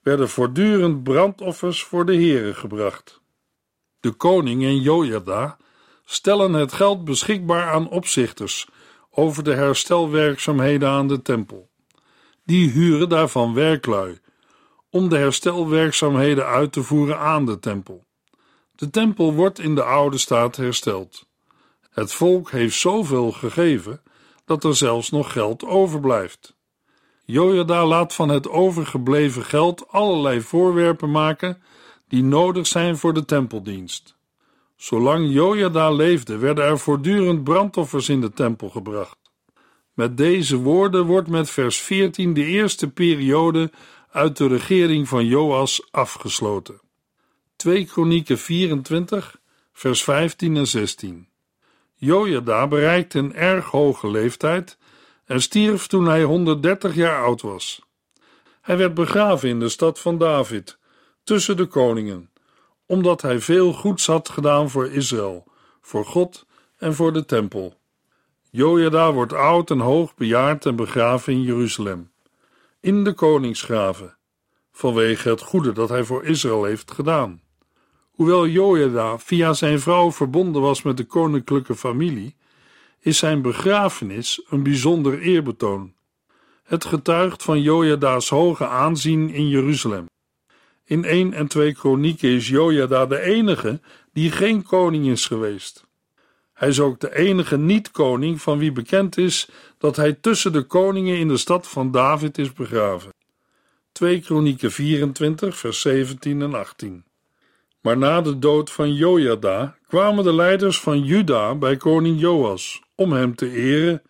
werden 0.02 0.30
voortdurend 0.30 1.04
brandoffers 1.04 1.84
voor 1.84 2.06
de 2.06 2.16
Here 2.16 2.54
gebracht. 2.54 3.22
De 4.00 4.12
koning 4.12 4.64
en 4.64 4.82
Jojada 4.82 5.58
stellen 6.06 6.54
het 6.54 6.74
geld 6.74 7.06
beschikbaar 7.06 7.72
aan 7.72 7.90
opzichters 7.90 8.68
over 9.10 9.44
de 9.44 9.54
herstelwerkzaamheden 9.54 10.90
aan 10.90 11.08
de 11.08 11.22
tempel. 11.22 11.70
Die 12.46 12.70
huren 12.70 13.10
daarvan 13.10 13.54
werklui 13.54 14.20
om 14.90 15.10
de 15.10 15.18
herstelwerkzaamheden 15.18 16.46
uit 16.46 16.72
te 16.72 16.84
voeren 16.84 17.20
aan 17.20 17.46
de 17.46 17.60
tempel. 17.60 18.06
De 18.76 18.90
tempel 18.90 19.34
wordt 19.34 19.60
in 19.60 19.76
de 19.76 19.84
oude 19.84 20.18
staat 20.18 20.56
hersteld. 20.56 21.28
Het 21.90 22.14
volk 22.14 22.52
heeft 22.52 22.76
zoveel 22.76 23.32
gegeven 23.32 24.02
dat 24.46 24.64
er 24.64 24.76
zelfs 24.76 25.10
nog 25.10 25.32
geld 25.32 25.66
overblijft. 25.66 26.56
Jojada 27.26 27.86
laat 27.86 28.14
van 28.14 28.30
het 28.30 28.50
overgebleven 28.50 29.44
geld 29.44 29.88
allerlei 29.88 30.42
voorwerpen 30.42 31.12
maken 31.12 31.62
die 32.08 32.24
nodig 32.24 32.68
zijn 32.68 32.98
voor 32.98 33.14
de 33.14 33.26
tempeldienst. 33.26 34.16
Zolang 34.76 35.32
Jojada 35.32 35.92
leefde, 35.92 36.38
werden 36.38 36.64
er 36.64 36.80
voortdurend 36.80 37.44
brandoffers 37.44 38.10
in 38.10 38.22
de 38.22 38.34
tempel 38.34 38.70
gebracht. 38.70 39.18
Met 39.94 40.18
deze 40.18 40.58
woorden 40.58 41.06
wordt 41.06 41.28
met 41.28 41.50
vers 41.50 41.78
14 41.78 42.34
de 42.34 42.46
eerste 42.46 42.90
periode 42.90 43.72
uit 44.12 44.38
de 44.38 44.48
regering 44.48 45.08
van 45.08 45.26
Joas 45.26 45.88
afgesloten. 45.92 46.82
2 47.56 47.86
Kronieken 47.86 48.38
24, 48.38 49.40
vers 49.74 50.04
15 50.04 50.58
en 50.58 50.68
16. 50.68 51.28
Jojada 52.04 52.68
bereikte 52.68 53.20
een 53.20 53.36
erg 53.36 53.66
hoge 53.66 54.10
leeftijd 54.10 54.78
en 55.26 55.42
stierf 55.42 55.88
toen 55.88 56.06
hij 56.06 56.24
130 56.24 56.96
jaar 56.96 57.24
oud 57.24 57.42
was. 57.42 57.82
Hij 58.62 58.78
werd 58.78 58.94
begraven 58.94 59.50
in 59.50 59.60
de 59.60 59.70
stad 59.70 60.00
van 60.00 60.18
David, 60.18 60.78
tussen 61.24 61.58
de 61.58 61.66
koningen, 61.66 62.30
omdat 62.86 63.22
hij 63.22 63.40
veel 63.40 63.74
goeds 63.74 64.06
had 64.06 64.30
gedaan 64.30 64.70
voor 64.70 64.92
Israël, 64.92 65.44
voor 65.82 66.06
God 66.06 66.46
en 66.78 66.94
voor 66.94 67.14
de 67.14 67.26
tempel. 67.26 67.80
Jojada 68.50 69.14
wordt 69.14 69.34
oud 69.34 69.72
en 69.72 69.80
hoog 69.80 70.16
bejaard 70.16 70.66
en 70.66 70.76
begraven 70.76 71.34
in 71.34 71.42
Jeruzalem, 71.42 72.12
in 72.80 73.04
de 73.04 73.14
koningsgraven, 73.14 74.18
vanwege 74.72 75.30
het 75.30 75.42
goede 75.42 75.72
dat 75.72 75.90
hij 75.90 76.04
voor 76.04 76.24
Israël 76.24 76.64
heeft 76.64 76.92
gedaan. 76.92 77.43
Hoewel 78.14 78.48
Jojada 78.48 79.18
via 79.20 79.54
zijn 79.54 79.80
vrouw 79.80 80.12
verbonden 80.12 80.62
was 80.62 80.82
met 80.82 80.98
de 80.98 81.04
koninklijke 81.04 81.76
familie, 81.76 82.36
is 83.00 83.18
zijn 83.18 83.42
begrafenis 83.42 84.46
een 84.50 84.64
bijzonder 84.64 85.20
eerbetoon. 85.20 85.94
Het 86.64 86.86
getuigt 86.86 87.44
van 87.44 87.62
Jojada's 87.62 88.30
hoge 88.30 88.68
aanzien 88.68 89.30
in 89.30 89.48
Jeruzalem. 89.48 90.06
In 90.86 91.06
1 91.06 91.34
en 91.34 91.48
2 91.48 91.74
Kronieken 91.74 92.30
is 92.30 92.48
Jojada 92.48 93.06
de 93.06 93.20
enige 93.20 93.82
die 94.12 94.32
geen 94.32 94.64
koning 94.64 95.08
is 95.08 95.26
geweest. 95.26 95.86
Hij 96.54 96.68
is 96.68 96.80
ook 96.80 97.00
de 97.00 97.16
enige 97.16 97.58
niet-koning 97.58 98.42
van 98.42 98.58
wie 98.58 98.72
bekend 98.72 99.18
is 99.18 99.50
dat 99.78 99.96
hij 99.96 100.14
tussen 100.14 100.54
de 100.54 100.64
koningen 100.64 101.18
in 101.18 101.28
de 101.28 101.38
stad 101.38 101.68
van 101.68 101.92
David 101.92 102.38
is 102.38 102.54
begraven. 102.54 103.10
2 103.92 104.22
Kronieken 104.22 104.72
24, 104.72 105.58
vers 105.58 105.82
17 105.82 106.42
en 106.42 106.54
18. 106.54 107.04
Maar 107.84 107.98
na 107.98 108.22
de 108.22 108.40
dood 108.40 108.72
van 108.72 108.94
Jojada 108.94 109.76
kwamen 109.88 110.24
de 110.24 110.34
leiders 110.34 110.80
van 110.80 111.04
Juda 111.04 111.56
bij 111.56 111.78
koning 111.78 112.20
Joas 112.20 112.82
om 112.96 113.12
hem 113.12 113.36
te 113.36 113.52
eren, 113.52 114.02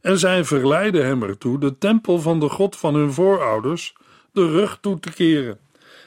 en 0.00 0.18
zij 0.18 0.44
verleidden 0.44 1.06
hem 1.06 1.22
ertoe 1.22 1.58
de 1.58 1.78
tempel 1.78 2.20
van 2.20 2.40
de 2.40 2.48
God 2.48 2.76
van 2.76 2.94
hun 2.94 3.12
voorouders 3.12 3.94
de 4.32 4.50
rug 4.50 4.78
toe 4.80 5.00
te 5.00 5.12
keren 5.12 5.58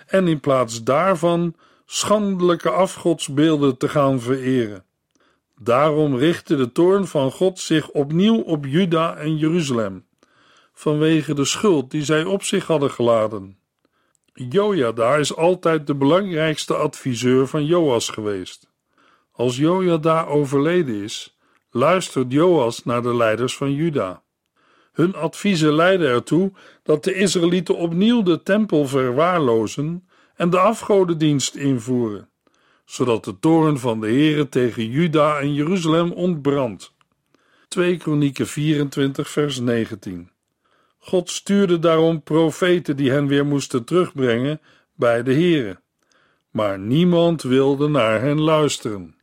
en 0.07 0.27
in 0.27 0.39
plaats 0.39 0.83
daarvan 0.83 1.55
schandelijke 1.86 2.69
afgodsbeelden 2.69 3.77
te 3.77 3.89
gaan 3.89 4.19
vereren. 4.19 4.86
Daarom 5.60 6.15
richtte 6.15 6.55
de 6.55 6.72
toorn 6.72 7.07
van 7.07 7.31
God 7.31 7.60
zich 7.60 7.89
opnieuw 7.89 8.41
op 8.41 8.65
Juda 8.65 9.15
en 9.15 9.38
Jeruzalem, 9.38 10.05
vanwege 10.74 11.33
de 11.33 11.45
schuld 11.45 11.91
die 11.91 12.03
zij 12.03 12.24
op 12.24 12.43
zich 12.43 12.67
hadden 12.67 12.91
geladen. 12.91 13.57
Jojada 14.34 15.16
is 15.16 15.36
altijd 15.36 15.88
de 15.88 15.96
belangrijkste 15.96 16.75
adviseur 16.75 17.48
van 17.48 17.66
Joas 17.66 18.10
geweest. 18.10 18.70
Als 19.32 19.58
Jojada 19.58 20.25
overleden 20.25 21.04
is, 21.04 21.38
luistert 21.72 22.32
Joas 22.32 22.84
naar 22.84 23.02
de 23.02 23.16
leiders 23.16 23.58
van 23.58 23.74
Juda. 23.74 24.24
Hun 24.92 25.16
adviezen 25.16 25.74
leiden 25.74 26.10
ertoe 26.10 26.52
dat 26.84 27.04
de 27.04 27.13
Israëlieten 27.13 27.75
opnieuw 27.75 28.22
de 28.22 28.44
tempel 28.44 28.88
verwaarlozen 28.88 30.08
en 30.36 30.50
de 30.50 30.60
afgodendienst 30.60 31.56
invoeren, 31.56 32.30
zodat 32.86 33.24
de 33.24 33.40
toorn 33.40 33.80
van 33.80 34.00
de 34.00 34.08
Heere 34.08 34.50
tegen 34.50 34.90
Juda 34.90 35.40
en 35.40 35.54
Jeruzalem 35.54 36.12
ontbrandt. 36.12 36.94
2 37.68 37.98
Kronieken 37.98 38.48
24 38.48 39.30
vers 39.30 39.60
19 39.60 40.33
God 41.05 41.29
stuurde 41.29 41.79
daarom 41.79 42.22
profeten 42.22 42.95
die 42.95 43.12
hen 43.12 43.27
weer 43.27 43.45
moesten 43.45 43.83
terugbrengen 43.83 44.62
bij 44.95 45.24
de 45.24 45.33
Heere, 45.33 45.79
maar 46.51 46.79
niemand 46.79 47.41
wilde 47.41 47.88
naar 47.88 48.22
hen 48.22 48.41
luisteren. 48.41 49.15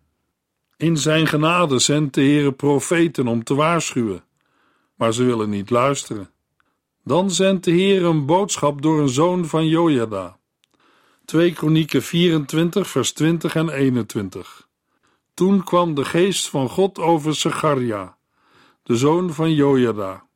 In 0.76 0.96
zijn 0.96 1.26
genade 1.26 1.78
zendt 1.78 2.14
de 2.14 2.20
Heere 2.20 2.52
profeten 2.52 3.26
om 3.26 3.44
te 3.44 3.54
waarschuwen, 3.54 4.24
maar 4.94 5.12
ze 5.12 5.24
willen 5.24 5.50
niet 5.50 5.70
luisteren. 5.70 6.30
Dan 7.04 7.30
zendt 7.30 7.64
de 7.64 7.70
Heer 7.70 8.04
een 8.04 8.26
boodschap 8.26 8.82
door 8.82 9.00
een 9.00 9.08
zoon 9.08 9.46
van 9.46 9.66
Jojada. 9.66 10.38
2 11.24 11.52
Kronieken 11.52 12.02
24 12.02 12.88
vers 12.88 13.12
20 13.12 13.54
en 13.54 13.68
21 13.68 14.68
Toen 15.34 15.64
kwam 15.64 15.94
de 15.94 16.04
geest 16.04 16.48
van 16.48 16.68
God 16.68 16.98
over 16.98 17.34
Secharia, 17.34 18.16
de 18.82 18.96
zoon 18.96 19.32
van 19.32 19.54
Jojada. 19.54 20.28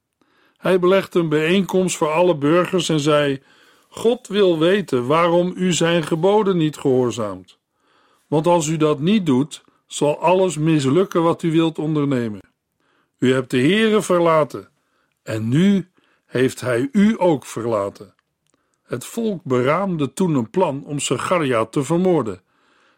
Hij 0.64 0.78
belegde 0.78 1.18
een 1.18 1.28
bijeenkomst 1.28 1.96
voor 1.96 2.12
alle 2.12 2.36
burgers 2.36 2.88
en 2.88 3.00
zei: 3.00 3.42
God 3.88 4.26
wil 4.28 4.58
weten 4.58 5.06
waarom 5.06 5.52
u 5.56 5.72
zijn 5.72 6.02
geboden 6.02 6.56
niet 6.56 6.76
gehoorzaamt. 6.76 7.58
Want 8.26 8.46
als 8.46 8.66
u 8.66 8.76
dat 8.76 9.00
niet 9.00 9.26
doet, 9.26 9.64
zal 9.86 10.18
alles 10.18 10.58
mislukken 10.58 11.22
wat 11.22 11.42
u 11.42 11.50
wilt 11.50 11.78
ondernemen. 11.78 12.40
U 13.18 13.32
hebt 13.32 13.50
de 13.50 13.58
Heere 13.58 14.02
verlaten 14.02 14.68
En 15.22 15.48
nu 15.48 15.90
heeft 16.26 16.60
hij 16.60 16.88
u 16.92 17.14
ook 17.18 17.46
verlaten. 17.46 18.14
Het 18.82 19.04
volk 19.04 19.42
beraamde 19.42 20.12
toen 20.12 20.34
een 20.34 20.50
plan 20.50 20.84
om 20.84 20.98
Zacharia 20.98 21.64
te 21.64 21.82
vermoorden. 21.82 22.42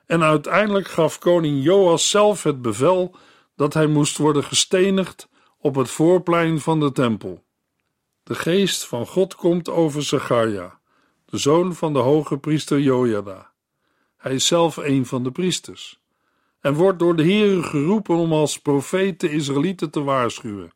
En 0.07 0.23
uiteindelijk 0.23 0.89
gaf 0.89 1.19
koning 1.19 1.65
Joas 1.65 2.11
zelf 2.11 2.43
het 2.43 2.63
bevel 2.63 3.15
dat 3.57 3.75
hij 3.75 3.87
moest 3.87 4.19
worden 4.19 4.45
gestenigd 4.45 5.29
op 5.59 5.75
het 5.75 5.91
voorplein 5.91 6.61
van 6.61 6.81
de 6.81 6.93
tempel. 6.93 7.45
De 8.27 8.35
geest 8.35 8.87
van 8.87 9.07
God 9.07 9.35
komt 9.35 9.69
over 9.69 10.03
Zacharia, 10.03 10.79
de 11.25 11.39
zoon 11.39 11.75
van 11.75 11.93
de 11.93 11.99
hoge 11.99 12.39
priester 12.39 12.81
Jojada. 12.81 13.51
Hij 14.17 14.35
is 14.35 14.47
zelf 14.47 14.77
een 14.77 15.07
van 15.07 15.23
de 15.23 15.31
priesters 15.31 16.01
en 16.61 16.75
wordt 16.75 16.99
door 16.99 17.17
de 17.17 17.23
Heere 17.23 17.63
geroepen 17.63 18.17
om 18.17 18.33
als 18.33 18.59
profeet 18.59 19.21
de 19.21 19.31
Israëlieten 19.31 19.91
te 19.91 20.03
waarschuwen. 20.03 20.73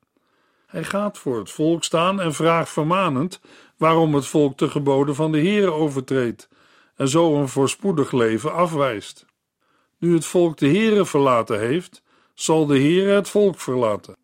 Hij 0.67 0.85
gaat 0.85 1.19
voor 1.19 1.39
het 1.39 1.51
volk 1.51 1.85
staan 1.85 2.21
en 2.21 2.35
vraagt 2.35 2.71
vermanend 2.71 3.41
waarom 3.77 4.15
het 4.15 4.27
volk 4.27 4.59
de 4.59 4.69
geboden 4.69 5.15
van 5.15 5.33
de 5.33 5.39
Heere 5.39 5.71
overtreedt 5.73 6.49
en 6.95 7.09
zo 7.09 7.41
een 7.41 7.49
voorspoedig 7.49 8.13
leven 8.13 8.53
afwijst. 8.53 9.27
Nu 9.99 10.15
het 10.15 10.27
volk 10.27 10.59
de 10.59 10.67
Heere 10.67 11.07
verlaten 11.07 11.61
heeft, 11.61 12.03
zal 12.35 12.67
de 12.67 12.79
Heere 12.79 13.11
het 13.11 13.29
volk 13.29 13.61
verlaten. 13.61 14.17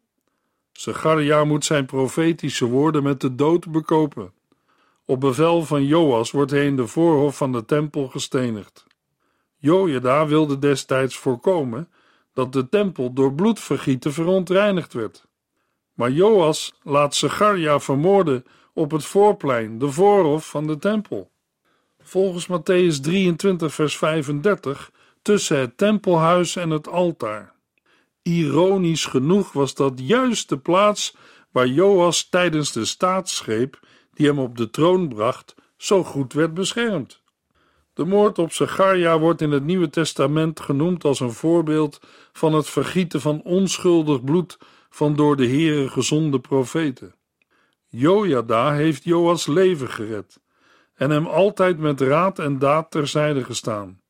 Zacharia 0.76 1.44
moet 1.44 1.64
zijn 1.64 1.86
profetische 1.86 2.66
woorden 2.66 3.02
met 3.02 3.20
de 3.20 3.34
dood 3.34 3.72
bekopen. 3.72 4.32
Op 5.04 5.20
bevel 5.20 5.64
van 5.64 5.84
Joas 5.84 6.30
wordt 6.30 6.50
hij 6.50 6.66
in 6.66 6.76
de 6.76 6.86
voorhof 6.86 7.36
van 7.36 7.52
de 7.52 7.64
tempel 7.64 8.08
gestenigd. 8.08 8.86
Jojada 9.56 10.26
wilde 10.26 10.58
destijds 10.58 11.16
voorkomen 11.16 11.88
dat 12.32 12.52
de 12.52 12.68
tempel 12.68 13.12
door 13.12 13.34
bloedvergieten 13.34 14.12
verontreinigd 14.12 14.92
werd. 14.92 15.26
Maar 15.94 16.10
Joas 16.10 16.74
laat 16.82 17.14
Zacharia 17.14 17.80
vermoorden 17.80 18.44
op 18.74 18.90
het 18.90 19.04
voorplein, 19.04 19.78
de 19.78 19.90
voorhof 19.90 20.48
van 20.48 20.66
de 20.66 20.78
tempel. 20.78 21.30
Volgens 22.00 22.48
Matthäus 22.48 23.00
23, 23.00 23.74
vers 23.74 23.96
35, 23.96 24.90
tussen 25.22 25.58
het 25.58 25.76
tempelhuis 25.76 26.56
en 26.56 26.70
het 26.70 26.88
altaar. 26.88 27.55
Ironisch 28.26 29.06
genoeg 29.06 29.52
was 29.52 29.74
dat 29.74 29.92
juist 29.96 30.48
de 30.48 30.58
plaats 30.58 31.16
waar 31.50 31.66
Joas 31.66 32.28
tijdens 32.28 32.72
de 32.72 32.84
staatsgreep 32.84 33.80
die 34.12 34.26
hem 34.26 34.38
op 34.38 34.56
de 34.56 34.70
troon 34.70 35.08
bracht, 35.08 35.54
zo 35.76 36.04
goed 36.04 36.32
werd 36.32 36.54
beschermd. 36.54 37.22
De 37.94 38.04
moord 38.04 38.38
op 38.38 38.52
Zacharia 38.52 39.18
wordt 39.18 39.40
in 39.40 39.50
het 39.50 39.64
Nieuwe 39.64 39.90
Testament 39.90 40.60
genoemd 40.60 41.04
als 41.04 41.20
een 41.20 41.32
voorbeeld 41.32 42.00
van 42.32 42.52
het 42.52 42.68
vergieten 42.68 43.20
van 43.20 43.42
onschuldig 43.42 44.24
bloed 44.24 44.58
van 44.90 45.16
door 45.16 45.36
de 45.36 45.46
Heere 45.46 45.88
gezonde 45.88 46.40
profeten. 46.40 47.14
Jojada 47.86 48.72
heeft 48.72 49.04
Joas 49.04 49.46
leven 49.46 49.88
gered 49.88 50.40
en 50.94 51.10
hem 51.10 51.26
altijd 51.26 51.78
met 51.78 52.00
raad 52.00 52.38
en 52.38 52.58
daad 52.58 52.90
terzijde 52.90 53.44
gestaan. 53.44 54.00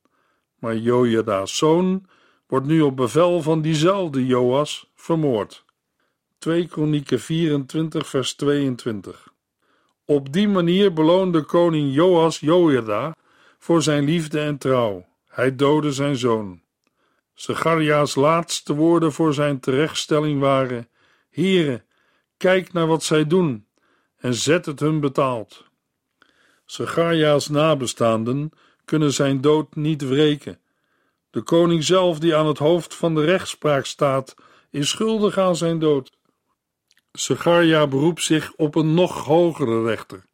Maar 0.59 0.77
Jojada's 0.77 1.57
zoon 1.57 2.07
wordt 2.47 2.67
nu 2.67 2.81
op 2.81 2.97
bevel 2.97 3.43
van 3.43 3.63
diezelfde 3.63 4.27
Joas 4.27 4.91
vermoord. 4.95 5.65
2 6.39 6.67
Kronieken 6.67 7.21
24 7.21 8.07
vers 8.07 8.35
22 8.35 9.33
Op 10.05 10.33
die 10.33 10.49
manier 10.49 10.93
beloonde 10.93 11.43
koning 11.43 11.95
Joas 11.95 12.41
Jojada 12.41 13.17
voor 13.59 13.83
zijn 13.83 14.05
liefde 14.05 14.41
en 14.41 14.59
trouw. 14.59 15.07
Hij 15.29 15.57
doodde 15.57 15.93
zijn 15.93 16.17
zoon. 16.17 16.61
Zacharia's 17.35 18.15
laatste 18.15 18.75
woorden 18.75 19.13
voor 19.13 19.35
zijn 19.35 19.61
terechtstelling 19.61 20.41
waren: 20.41 20.89
Here, 21.31 21.85
kijk 22.37 22.73
naar 22.73 22.87
wat 22.87 23.03
zij 23.03 23.27
doen 23.27 23.67
en 24.17 24.35
zet 24.35 24.67
het 24.67 24.81
hun 24.81 25.01
betaald. 25.01 25.65
Zacharia's 26.65 27.49
nabestaanden 27.49 28.51
kunnen 28.85 29.13
zijn 29.13 29.41
dood 29.41 29.75
niet 29.75 30.09
wreken. 30.09 30.61
De 31.37 31.43
koning 31.43 31.85
zelf, 31.85 32.19
die 32.19 32.37
aan 32.37 32.47
het 32.47 32.59
hoofd 32.59 32.95
van 32.95 33.15
de 33.15 33.25
rechtspraak 33.25 33.87
staat, 33.87 34.35
is 34.71 34.89
schuldig 34.89 35.39
aan 35.39 35.57
zijn 35.57 35.79
dood. 35.79 36.13
Zacharia 37.13 37.87
beroept 37.87 38.23
zich 38.23 38.53
op 38.55 38.75
een 38.75 38.95
nog 38.95 39.25
hogere 39.25 39.83
rechter, 39.83 40.25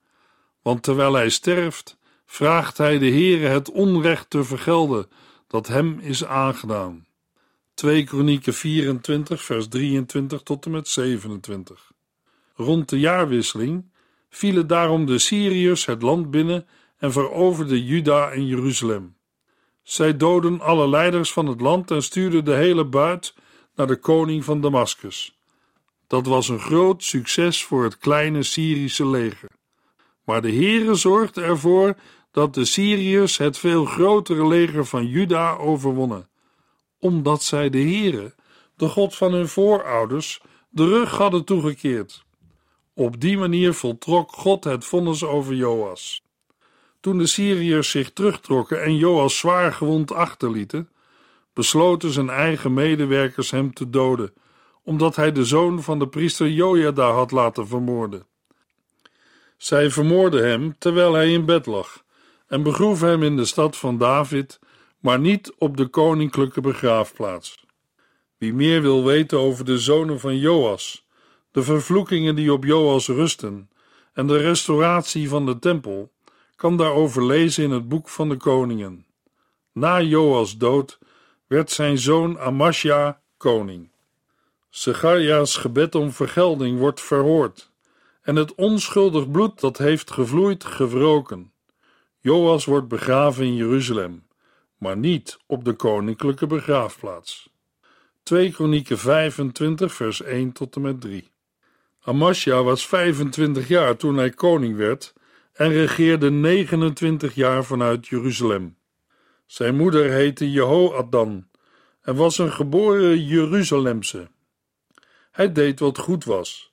want 0.63 0.83
terwijl 0.83 1.15
hij 1.15 1.29
sterft, 1.29 1.99
vraagt 2.27 2.79
hij 2.79 2.99
de 2.99 3.11
Heere 3.11 3.47
het 3.47 3.71
onrecht 3.71 4.31
te 4.31 4.45
vergelden 4.45 5.07
dat 5.47 5.67
hem 5.67 5.99
is 5.99 6.25
aangedaan. 6.25 7.07
2 7.75 8.05
Kronieken 8.05 8.55
24 8.55 9.43
vers 9.43 9.69
23 9.69 10.43
tot 10.43 10.65
en 10.65 10.71
met 10.71 10.89
27 10.89 11.93
Rond 12.55 12.89
de 12.89 12.99
jaarwisseling 12.99 13.91
vielen 14.31 14.67
daarom 14.67 15.07
de 15.07 15.19
Syriërs 15.19 15.87
het 15.87 16.03
land 16.03 16.31
binnen 16.31 16.67
en 16.99 17.13
veroverden 17.13 17.85
Juda 17.85 18.31
en 18.31 18.47
Jeruzalem. 18.47 19.21
Zij 19.83 20.17
doden 20.17 20.61
alle 20.61 20.89
leiders 20.89 21.33
van 21.33 21.47
het 21.47 21.61
land 21.61 21.91
en 21.91 22.03
stuurden 22.03 22.45
de 22.45 22.55
hele 22.55 22.85
buit 22.85 23.35
naar 23.75 23.87
de 23.87 23.97
koning 23.97 24.45
van 24.45 24.61
Damascus. 24.61 25.37
Dat 26.07 26.27
was 26.27 26.49
een 26.49 26.61
groot 26.61 27.05
succes 27.05 27.65
voor 27.65 27.85
het 27.85 27.99
kleine 27.99 28.43
Syrische 28.43 29.07
leger. 29.07 29.51
Maar 30.25 30.43
de 30.43 30.53
Heere 30.53 30.95
zorgde 30.95 31.43
ervoor 31.43 31.97
dat 32.31 32.55
de 32.55 32.65
Syriërs 32.65 33.37
het 33.37 33.59
veel 33.59 33.85
grotere 33.85 34.47
leger 34.47 34.87
van 34.87 35.07
Juda 35.07 35.57
overwonnen, 35.57 36.29
omdat 36.99 37.43
zij 37.43 37.71
de 37.71 37.79
Heere, 37.79 38.35
de 38.77 38.89
God 38.89 39.17
van 39.17 39.33
hun 39.33 39.49
voorouders, 39.49 40.41
de 40.69 40.85
rug 40.85 41.17
hadden 41.17 41.45
toegekeerd. 41.45 42.25
Op 42.95 43.21
die 43.21 43.39
manier 43.39 43.75
voltrok 43.75 44.33
God 44.33 44.65
het 44.65 44.85
vonnis 44.85 45.25
over 45.25 45.55
Joas. 45.55 46.23
Toen 47.03 47.19
de 47.19 47.27
Syriërs 47.27 47.91
zich 47.91 48.13
terugtrokken 48.13 48.83
en 48.83 48.97
Joas 48.97 49.39
zwaar 49.39 49.73
gewond 49.73 50.13
achterlieten, 50.13 50.89
besloten 51.53 52.11
zijn 52.11 52.31
eigen 52.31 52.75
medewerkers 52.75 53.51
hem 53.51 53.73
te 53.73 53.91
doden, 53.91 54.33
omdat 54.83 55.17
hij 55.17 55.33
de 55.33 55.45
zoon 55.45 55.83
van 55.83 55.99
de 55.99 56.09
priester 56.09 56.49
Jojada 56.49 57.11
had 57.11 57.31
laten 57.31 57.67
vermoorden. 57.67 58.27
Zij 59.57 59.91
vermoordden 59.91 60.49
hem 60.49 60.79
terwijl 60.79 61.13
hij 61.13 61.33
in 61.33 61.45
bed 61.45 61.67
lag 61.67 62.05
en 62.47 62.63
begroeven 62.63 63.09
hem 63.09 63.23
in 63.23 63.37
de 63.37 63.45
stad 63.45 63.77
van 63.77 63.99
David, 63.99 64.59
maar 64.99 65.19
niet 65.19 65.53
op 65.59 65.77
de 65.77 65.87
koninklijke 65.87 66.61
begraafplaats. 66.61 67.65
Wie 68.39 68.55
meer 68.55 68.83
wil 68.83 69.05
weten 69.05 69.39
over 69.39 69.65
de 69.65 69.79
zonen 69.79 70.21
van 70.21 70.39
Joas, 70.39 71.07
de 71.51 71.63
vervloekingen 71.63 72.35
die 72.35 72.53
op 72.53 72.65
Joas 72.65 73.09
rusten 73.09 73.71
en 74.13 74.27
de 74.27 74.37
restauratie 74.37 75.29
van 75.29 75.47
de 75.47 75.59
tempel, 75.59 76.12
kan 76.63 76.77
daarover 76.77 77.27
lezen 77.27 77.65
in 77.65 77.71
het 77.71 77.89
boek 77.89 78.09
van 78.09 78.29
de 78.29 78.37
koningen. 78.37 79.07
Na 79.73 80.01
Joas 80.01 80.57
dood 80.57 80.99
werd 81.47 81.71
zijn 81.71 81.99
zoon 81.99 82.39
Amasja 82.39 83.21
koning. 83.37 83.91
Zecharia's 84.71 85.57
gebed 85.57 85.95
om 85.95 86.13
vergelding 86.13 86.79
wordt 86.79 87.01
verhoord 87.01 87.71
en 88.23 88.37
het 88.37 88.55
onschuldig 88.55 89.31
bloed 89.31 89.61
dat 89.61 89.79
heeft 89.79 90.11
gevloeid 90.11 90.65
gewroken. 90.65 91.53
Joas 92.21 92.65
wordt 92.65 92.89
begraven 92.89 93.45
in 93.45 93.55
Jeruzalem, 93.55 94.27
maar 94.79 94.97
niet 94.97 95.39
op 95.47 95.65
de 95.65 95.73
koninklijke 95.73 96.47
begraafplaats. 96.47 97.51
2 98.23 98.53
Kronieken 98.53 98.99
25 98.99 99.95
vers 99.95 100.23
1 100.23 100.53
tot 100.53 100.77
en 100.77 100.83
met 100.83 101.01
3 101.01 101.31
Amasja 102.03 102.63
was 102.63 102.87
25 102.87 103.69
jaar 103.69 103.97
toen 103.97 104.17
hij 104.17 104.31
koning 104.31 104.77
werd 104.77 105.13
en 105.53 105.69
regeerde 105.69 106.31
29 106.31 107.35
jaar 107.35 107.65
vanuit 107.65 108.07
Jeruzalem. 108.07 108.77
Zijn 109.47 109.77
moeder 109.77 110.11
heette 110.11 110.51
Jehoadan 110.51 111.49
en 112.03 112.17
was 112.17 112.39
een 112.39 112.53
geboren 112.53 113.25
Jeruzalemse. 113.25 114.29
Hij 115.31 115.53
deed 115.53 115.81
wat 115.81 115.99
goed 115.99 116.25
was, 116.25 116.73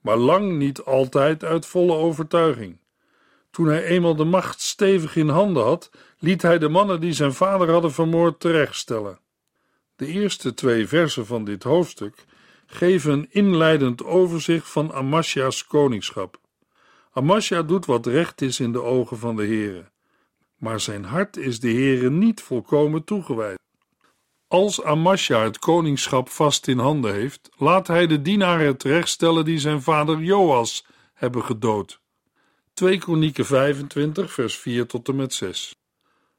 maar 0.00 0.16
lang 0.16 0.58
niet 0.58 0.82
altijd 0.82 1.44
uit 1.44 1.66
volle 1.66 1.94
overtuiging. 1.94 2.78
Toen 3.50 3.66
hij 3.66 3.84
eenmaal 3.84 4.16
de 4.16 4.24
macht 4.24 4.60
stevig 4.60 5.16
in 5.16 5.28
handen 5.28 5.64
had, 5.64 5.90
liet 6.18 6.42
hij 6.42 6.58
de 6.58 6.68
mannen 6.68 7.00
die 7.00 7.12
zijn 7.12 7.32
vader 7.32 7.70
hadden 7.70 7.92
vermoord 7.92 8.40
terechtstellen. 8.40 9.18
De 9.96 10.06
eerste 10.06 10.54
twee 10.54 10.88
versen 10.88 11.26
van 11.26 11.44
dit 11.44 11.62
hoofdstuk 11.62 12.24
geven 12.66 13.12
een 13.12 13.26
inleidend 13.30 14.04
overzicht 14.04 14.68
van 14.68 14.92
Amasja's 14.92 15.66
koningschap. 15.66 16.40
Amasja 17.12 17.62
doet 17.62 17.86
wat 17.86 18.06
recht 18.06 18.42
is 18.42 18.60
in 18.60 18.72
de 18.72 18.82
ogen 18.82 19.18
van 19.18 19.36
de 19.36 19.46
Heere, 19.46 19.90
maar 20.56 20.80
zijn 20.80 21.04
hart 21.04 21.36
is 21.36 21.60
de 21.60 21.70
Heere 21.70 22.10
niet 22.10 22.40
volkomen 22.40 23.04
toegewijd. 23.04 23.58
Als 24.48 24.82
Amasja 24.82 25.42
het 25.42 25.58
koningschap 25.58 26.28
vast 26.28 26.68
in 26.68 26.78
handen 26.78 27.14
heeft, 27.14 27.50
laat 27.56 27.86
hij 27.86 28.06
de 28.06 28.22
dienaren 28.22 28.76
terechtstellen 28.76 29.44
die 29.44 29.58
zijn 29.58 29.82
vader 29.82 30.18
Joas 30.18 30.86
hebben 31.14 31.44
gedood. 31.44 32.00
2 32.74 32.98
Kronieken 32.98 33.46
25 33.46 34.32
vers 34.32 34.56
4 34.56 34.86
tot 34.86 35.08
en 35.08 35.16
met 35.16 35.34
6 35.34 35.74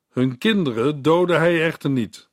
Hun 0.10 0.38
kinderen 0.38 1.02
doodde 1.02 1.36
hij 1.36 1.66
echter 1.66 1.90
niet, 1.90 2.30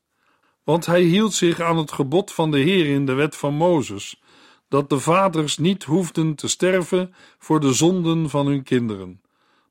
want 0.65 0.87
hij 0.87 1.03
hield 1.03 1.35
zich 1.35 1.61
aan 1.61 1.77
het 1.77 1.93
gebod 1.93 2.33
van 2.33 2.51
de 2.51 2.59
Heer 2.59 2.87
in 2.87 3.07
de 3.07 3.13
wet 3.15 3.37
van 3.37 3.55
Mozes, 3.55 4.21
dat 4.69 4.91
de 4.91 5.01
vaders 5.01 5.59
niet 5.59 5.85
hoefden 5.85 6.35
te 6.35 6.49
sterven 6.49 7.15
voor 7.39 7.61
de 7.61 7.73
zonden 7.73 8.31
van 8.31 8.47
hun 8.47 8.63
kinderen, 8.63 9.23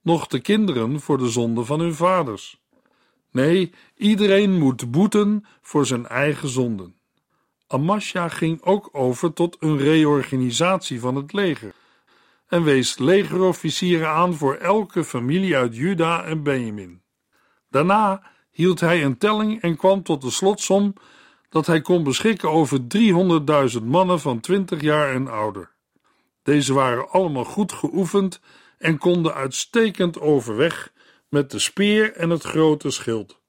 noch 0.01 0.27
de 0.27 0.39
kinderen 0.39 0.99
voor 0.99 1.17
de 1.17 1.29
zonden 1.29 1.65
van 1.65 1.79
hun 1.79 1.95
vaders. 1.95 2.61
Nee, 3.31 3.71
iedereen 3.95 4.57
moet 4.59 4.91
boeten 4.91 5.45
voor 5.61 5.85
zijn 5.85 6.07
eigen 6.07 6.49
zonden. 6.49 6.95
Amasja 7.67 8.29
ging 8.29 8.61
ook 8.61 8.89
over 8.91 9.33
tot 9.33 9.57
een 9.59 9.77
reorganisatie 9.77 10.99
van 10.99 11.15
het 11.15 11.33
leger 11.33 11.73
en 12.47 12.63
wees 12.63 12.97
legerofficieren 12.97 14.09
aan 14.09 14.33
voor 14.33 14.55
elke 14.55 15.03
familie 15.03 15.55
uit 15.55 15.75
Juda 15.75 16.23
en 16.23 16.43
Benjamin. 16.43 17.01
Daarna 17.69 18.21
hield 18.51 18.79
hij 18.79 19.03
een 19.03 19.17
telling 19.17 19.61
en 19.61 19.75
kwam 19.77 20.03
tot 20.03 20.21
de 20.21 20.31
slotsom 20.31 20.93
dat 21.49 21.65
hij 21.65 21.81
kon 21.81 22.03
beschikken 22.03 22.51
over 22.51 22.79
300.000 23.79 23.83
mannen 23.83 24.19
van 24.19 24.39
20 24.39 24.81
jaar 24.81 25.13
en 25.13 25.27
ouder. 25.27 25.71
Deze 26.43 26.73
waren 26.73 27.09
allemaal 27.09 27.43
goed 27.43 27.71
geoefend 27.71 28.39
en 28.77 28.97
konden 28.97 29.33
uitstekend 29.33 30.19
overweg 30.19 30.91
met 31.29 31.51
de 31.51 31.59
speer 31.59 32.13
en 32.13 32.29
het 32.29 32.43
grote 32.43 32.91
schild. 32.91 33.39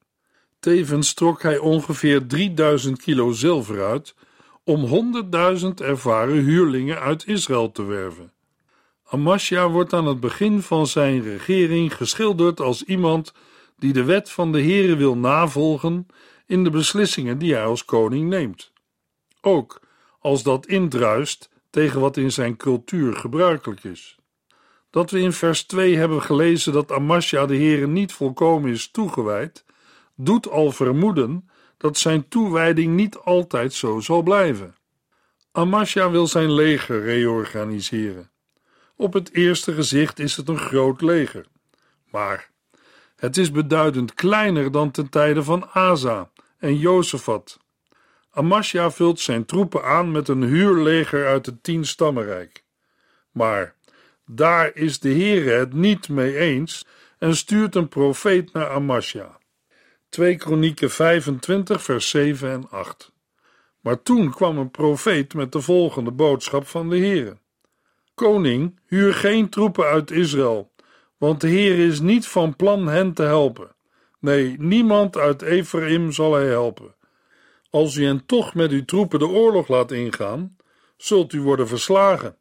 Tevens 0.61 1.15
trok 1.15 1.43
hij 1.43 1.59
ongeveer 1.59 2.27
3000 2.27 3.03
kilo 3.03 3.33
zilver 3.33 3.85
uit 3.85 4.15
om 4.65 5.13
100.000 5.61 5.69
ervaren 5.75 6.45
huurlingen 6.45 7.01
uit 7.01 7.27
Israël 7.27 7.73
te 7.73 7.85
werven. 7.85 8.33
Amasja 9.05 9.69
wordt 9.69 9.93
aan 9.93 10.07
het 10.07 10.21
begin 10.21 10.63
van 10.63 10.87
zijn 10.87 11.23
regering 11.23 11.95
geschilderd 11.95 12.61
als 12.61 12.83
iemand 12.83 13.33
die 13.79 13.93
de 13.93 14.05
wet 14.05 14.31
van 14.31 14.53
de 14.53 14.63
Heere 14.63 14.97
wil 14.97 15.17
navolgen 15.17 16.07
in 16.49 16.65
de 16.65 16.71
beslissingen 16.71 17.39
die 17.39 17.55
hij 17.55 17.65
als 17.65 17.85
koning 17.85 18.29
neemt. 18.29 18.73
Ook 19.41 19.81
als 20.19 20.43
dat 20.43 20.67
indruist 20.67 21.51
tegen 21.71 22.01
wat 22.01 22.17
in 22.17 22.33
zijn 22.33 22.57
cultuur 22.57 23.17
gebruikelijk 23.17 23.85
is. 23.85 24.19
Dat 24.91 25.11
we 25.11 25.21
in 25.21 25.33
vers 25.33 25.63
2 25.63 25.97
hebben 25.97 26.23
gelezen 26.23 26.73
dat 26.73 26.93
Amasja 26.93 27.47
de 27.47 27.57
Heere 27.57 27.87
niet 27.87 28.13
volkomen 28.13 28.71
is 28.71 28.91
toegewijd, 28.91 29.65
doet 30.15 30.49
al 30.49 30.73
vermoeden 30.73 31.49
dat 31.77 31.99
zijn 31.99 32.29
toewijding 32.29 32.95
niet 32.95 33.17
altijd 33.17 33.73
zo 33.73 34.01
zal 34.01 34.23
blijven. 34.23 34.75
Amasja 35.53 36.11
wil 36.11 36.27
zijn 36.27 36.53
leger 36.53 37.03
reorganiseren. 37.03 38.31
Op 38.97 39.13
het 39.13 39.35
eerste 39.35 39.73
gezicht 39.73 40.19
is 40.19 40.37
het 40.37 40.49
een 40.49 40.59
groot 40.59 41.01
leger, 41.01 41.47
maar 42.11 42.51
het 43.19 43.37
is 43.37 43.51
beduidend 43.51 44.15
kleiner 44.15 44.73
dan 44.73 44.91
ten 44.91 45.09
tijde 45.09 45.43
van 45.43 45.71
Asa 45.73 46.31
en 46.59 46.77
Jozefat. 46.77 47.59
Amasja 48.31 48.91
vult 48.91 49.21
zijn 49.21 49.45
troepen 49.45 49.85
aan 49.85 50.11
met 50.11 50.29
een 50.29 50.43
huurleger 50.43 51.27
uit 51.27 51.47
het 51.47 51.63
tien 51.63 51.85
stammenrijk. 51.85 52.65
Maar 53.31 53.75
daar 54.27 54.71
is 54.75 54.99
de 54.99 55.09
Heere 55.09 55.51
het 55.51 55.73
niet 55.73 56.09
mee 56.09 56.37
eens 56.37 56.87
en 57.19 57.37
stuurt 57.37 57.75
een 57.75 57.89
profeet 57.89 58.53
naar 58.53 58.71
Amasja. 58.71 59.39
2 60.09 60.37
Kronieken 60.37 60.91
25 60.91 61.83
vers 61.83 62.09
7 62.09 62.51
en 62.51 62.71
8 62.71 63.13
Maar 63.81 64.03
toen 64.03 64.31
kwam 64.31 64.59
een 64.59 64.71
profeet 64.71 65.35
met 65.35 65.53
de 65.53 65.61
volgende 65.61 66.11
boodschap 66.11 66.67
van 66.67 66.89
de 66.89 66.99
Heere. 66.99 67.37
Koning, 68.15 68.81
huur 68.87 69.15
geen 69.15 69.49
troepen 69.49 69.85
uit 69.85 70.11
Israël, 70.11 70.73
want 71.19 71.41
de 71.41 71.49
Heer 71.49 71.79
is 71.79 72.01
niet 72.01 72.27
van 72.27 72.57
plan 72.57 72.89
hen 72.89 73.13
te 73.13 73.23
helpen. 73.23 73.77
Nee, 74.21 74.57
niemand 74.59 75.17
uit 75.17 75.43
Ephraim 75.43 76.13
zal 76.13 76.35
hij 76.35 76.47
helpen. 76.47 76.95
Als 77.71 77.97
u 77.97 78.05
hen 78.05 78.27
toch 78.27 78.55
met 78.55 78.71
uw 78.71 78.85
troepen 78.85 79.19
de 79.19 79.27
oorlog 79.27 79.69
laat 79.69 79.91
ingaan, 79.91 80.57
zult 80.97 81.33
u 81.33 81.41
worden 81.41 81.69
verslagen, 81.69 82.37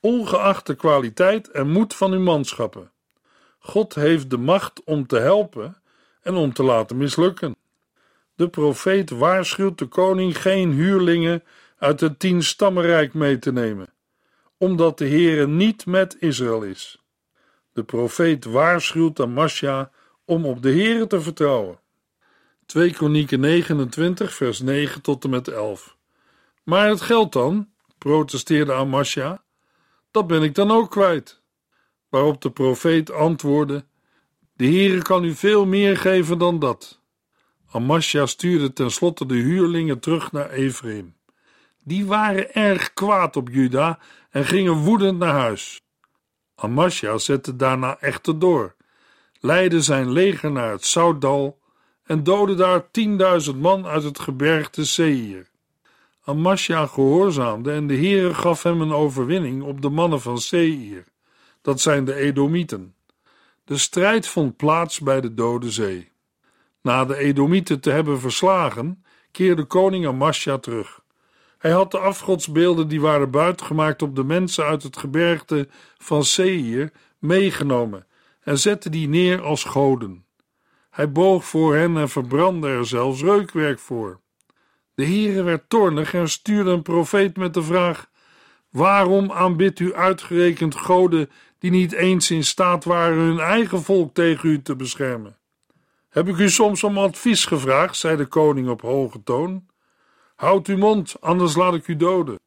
ongeacht 0.00 0.66
de 0.66 0.74
kwaliteit 0.74 1.50
en 1.50 1.68
moed 1.68 1.94
van 1.94 2.12
uw 2.12 2.20
manschappen. 2.20 2.92
God 3.58 3.94
heeft 3.94 4.30
de 4.30 4.38
macht 4.38 4.84
om 4.84 5.06
te 5.06 5.18
helpen 5.18 5.82
en 6.22 6.34
om 6.34 6.52
te 6.52 6.62
laten 6.62 6.96
mislukken. 6.96 7.56
De 8.34 8.48
profeet 8.48 9.10
waarschuwt 9.10 9.78
de 9.78 9.86
koning 9.86 10.42
geen 10.42 10.72
huurlingen 10.72 11.42
uit 11.78 12.00
het 12.00 12.18
tien 12.18 12.42
stammenrijk 12.42 13.14
mee 13.14 13.38
te 13.38 13.52
nemen, 13.52 13.94
omdat 14.56 14.98
de 14.98 15.08
Heere 15.08 15.46
niet 15.46 15.86
met 15.86 16.16
Israël 16.18 16.62
is. 16.62 17.00
De 17.72 17.84
profeet 17.84 18.44
waarschuwt 18.44 19.20
Amasja 19.20 19.90
om 20.24 20.46
op 20.46 20.62
de 20.62 20.70
Heere 20.70 21.06
te 21.06 21.20
vertrouwen. 21.20 21.80
2 22.66 22.92
Kronieken 22.92 23.40
29 23.40 24.34
vers 24.34 24.60
9 24.60 25.02
tot 25.02 25.24
en 25.24 25.30
met 25.30 25.48
11 25.48 25.96
Maar 26.62 26.88
het 26.88 27.00
geld 27.00 27.32
dan, 27.32 27.68
protesteerde 27.98 28.72
Amasja, 28.72 29.42
dat 30.10 30.26
ben 30.26 30.42
ik 30.42 30.54
dan 30.54 30.70
ook 30.70 30.90
kwijt. 30.90 31.42
Waarop 32.08 32.42
de 32.42 32.50
profeet 32.50 33.12
antwoordde, 33.12 33.84
de 34.52 34.64
Heere 34.64 35.02
kan 35.02 35.24
u 35.24 35.34
veel 35.34 35.66
meer 35.66 35.96
geven 35.96 36.38
dan 36.38 36.58
dat. 36.58 37.00
Amasja 37.70 38.26
stuurde 38.26 38.72
tenslotte 38.72 39.26
de 39.26 39.34
huurlingen 39.34 40.00
terug 40.00 40.32
naar 40.32 40.50
Ephraim. 40.50 41.14
Die 41.84 42.06
waren 42.06 42.54
erg 42.54 42.92
kwaad 42.92 43.36
op 43.36 43.48
Juda 43.48 43.98
en 44.30 44.44
gingen 44.44 44.74
woedend 44.74 45.18
naar 45.18 45.34
huis. 45.34 45.82
Amasja 46.60 47.18
zette 47.18 47.56
daarna 47.56 47.98
echter 48.00 48.38
door, 48.38 48.74
leidde 49.40 49.82
zijn 49.82 50.12
leger 50.12 50.50
naar 50.50 50.70
het 50.70 50.84
Zoutdal 50.84 51.58
en 52.04 52.22
doodde 52.22 52.54
daar 52.54 52.90
tienduizend 52.90 53.60
man 53.60 53.86
uit 53.86 54.02
het 54.02 54.18
gebergte 54.18 54.86
Seir. 54.86 55.48
Amasja 56.24 56.86
gehoorzaamde 56.86 57.72
en 57.72 57.86
de 57.86 57.94
Heere 57.94 58.34
gaf 58.34 58.62
hem 58.62 58.80
een 58.80 58.92
overwinning 58.92 59.62
op 59.62 59.82
de 59.82 59.88
mannen 59.88 60.20
van 60.20 60.38
Seir. 60.38 61.04
Dat 61.62 61.80
zijn 61.80 62.04
de 62.04 62.14
Edomieten. 62.14 62.94
De 63.64 63.78
strijd 63.78 64.26
vond 64.26 64.56
plaats 64.56 65.00
bij 65.00 65.20
de 65.20 65.34
Dode 65.34 65.70
Zee. 65.70 66.10
Na 66.82 67.04
de 67.04 67.16
Edomieten 67.16 67.80
te 67.80 67.90
hebben 67.90 68.20
verslagen, 68.20 69.04
keerde 69.30 69.64
koning 69.64 70.06
Amasja 70.06 70.58
terug. 70.58 70.99
Hij 71.60 71.70
had 71.70 71.90
de 71.90 71.98
afgodsbeelden 71.98 72.88
die 72.88 73.00
waren 73.00 73.30
buitgemaakt 73.30 74.02
op 74.02 74.16
de 74.16 74.24
mensen 74.24 74.64
uit 74.64 74.82
het 74.82 74.96
gebergte 74.96 75.68
van 75.98 76.24
Seir 76.24 76.92
meegenomen 77.18 78.06
en 78.40 78.58
zette 78.58 78.90
die 78.90 79.08
neer 79.08 79.42
als 79.42 79.64
goden. 79.64 80.24
Hij 80.90 81.12
boog 81.12 81.44
voor 81.44 81.74
hen 81.74 81.96
en 81.96 82.08
verbrandde 82.08 82.68
er 82.68 82.86
zelfs 82.86 83.22
reukwerk 83.22 83.78
voor. 83.78 84.20
De 84.94 85.04
Heere 85.04 85.42
werd 85.42 85.68
toornig 85.68 86.14
en 86.14 86.28
stuurde 86.28 86.70
een 86.70 86.82
profeet 86.82 87.36
met 87.36 87.54
de 87.54 87.62
vraag: 87.62 88.10
Waarom 88.70 89.32
aanbidt 89.32 89.80
u 89.80 89.94
uitgerekend 89.94 90.74
goden 90.74 91.30
die 91.58 91.70
niet 91.70 91.92
eens 91.92 92.30
in 92.30 92.44
staat 92.44 92.84
waren 92.84 93.18
hun 93.18 93.38
eigen 93.38 93.82
volk 93.82 94.14
tegen 94.14 94.48
u 94.48 94.62
te 94.62 94.76
beschermen? 94.76 95.38
Heb 96.08 96.28
ik 96.28 96.36
u 96.36 96.50
soms 96.50 96.84
om 96.84 96.98
advies 96.98 97.44
gevraagd, 97.44 97.96
zei 97.96 98.16
de 98.16 98.26
koning 98.26 98.68
op 98.68 98.80
hoge 98.80 99.22
toon. 99.22 99.68
Houd 100.40 100.66
uw 100.66 100.76
mond, 100.76 101.16
anders 101.20 101.54
laat 101.54 101.74
ik 101.74 101.88
u 101.88 101.96
doden. 101.96 102.40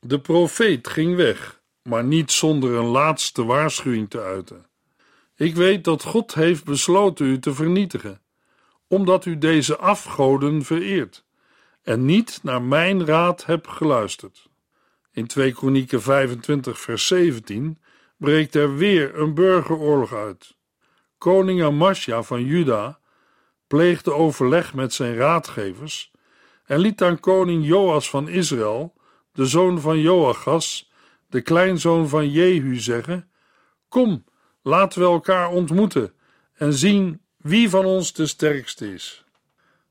De 0.00 0.20
profeet 0.20 0.88
ging 0.88 1.16
weg, 1.16 1.60
maar 1.82 2.04
niet 2.04 2.32
zonder 2.32 2.74
een 2.74 2.86
laatste 2.86 3.44
waarschuwing 3.44 4.10
te 4.10 4.20
uiten. 4.20 4.66
Ik 5.36 5.54
weet 5.54 5.84
dat 5.84 6.02
God 6.02 6.34
heeft 6.34 6.64
besloten 6.64 7.26
u 7.26 7.38
te 7.38 7.54
vernietigen, 7.54 8.20
omdat 8.88 9.24
u 9.24 9.38
deze 9.38 9.76
afgoden 9.76 10.64
vereert 10.64 11.24
en 11.82 12.04
niet 12.04 12.40
naar 12.42 12.62
mijn 12.62 13.06
raad 13.06 13.44
hebt 13.44 13.68
geluisterd. 13.68 14.48
In 15.12 15.26
2 15.26 15.52
Kronieken 15.52 16.02
25 16.02 16.80
vers 16.80 17.06
17 17.06 17.78
breekt 18.16 18.54
er 18.54 18.76
weer 18.76 19.18
een 19.18 19.34
burgeroorlog 19.34 20.12
uit. 20.12 20.56
Koning 21.18 21.62
Amasja 21.62 22.22
van 22.22 22.44
Juda 22.44 22.98
pleegde 23.66 24.12
overleg 24.12 24.74
met 24.74 24.92
zijn 24.92 25.14
raadgevers 25.14 26.14
en 26.66 26.78
liet 26.78 27.02
aan 27.02 27.20
koning 27.20 27.66
Joas 27.66 28.10
van 28.10 28.28
Israël, 28.28 28.94
de 29.32 29.46
zoon 29.46 29.80
van 29.80 30.00
Joachas, 30.00 30.90
de 31.28 31.40
kleinzoon 31.40 32.08
van 32.08 32.30
Jehu, 32.30 32.76
zeggen: 32.76 33.30
Kom, 33.88 34.24
laten 34.62 35.00
we 35.00 35.06
elkaar 35.06 35.50
ontmoeten 35.50 36.14
en 36.54 36.72
zien 36.72 37.20
wie 37.36 37.70
van 37.70 37.84
ons 37.84 38.12
de 38.12 38.26
sterkste 38.26 38.92
is. 38.92 39.24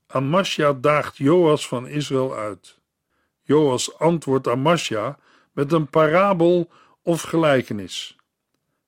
Amasja 0.06 0.72
daagt 0.72 1.16
Joas 1.16 1.68
van 1.68 1.86
Israël 1.86 2.34
uit. 2.34 2.78
Joas 3.42 3.98
antwoordt 3.98 4.48
Amasja 4.48 5.18
met 5.52 5.72
een 5.72 5.88
parabel 5.88 6.70
of 7.02 7.22
gelijkenis. 7.22 8.16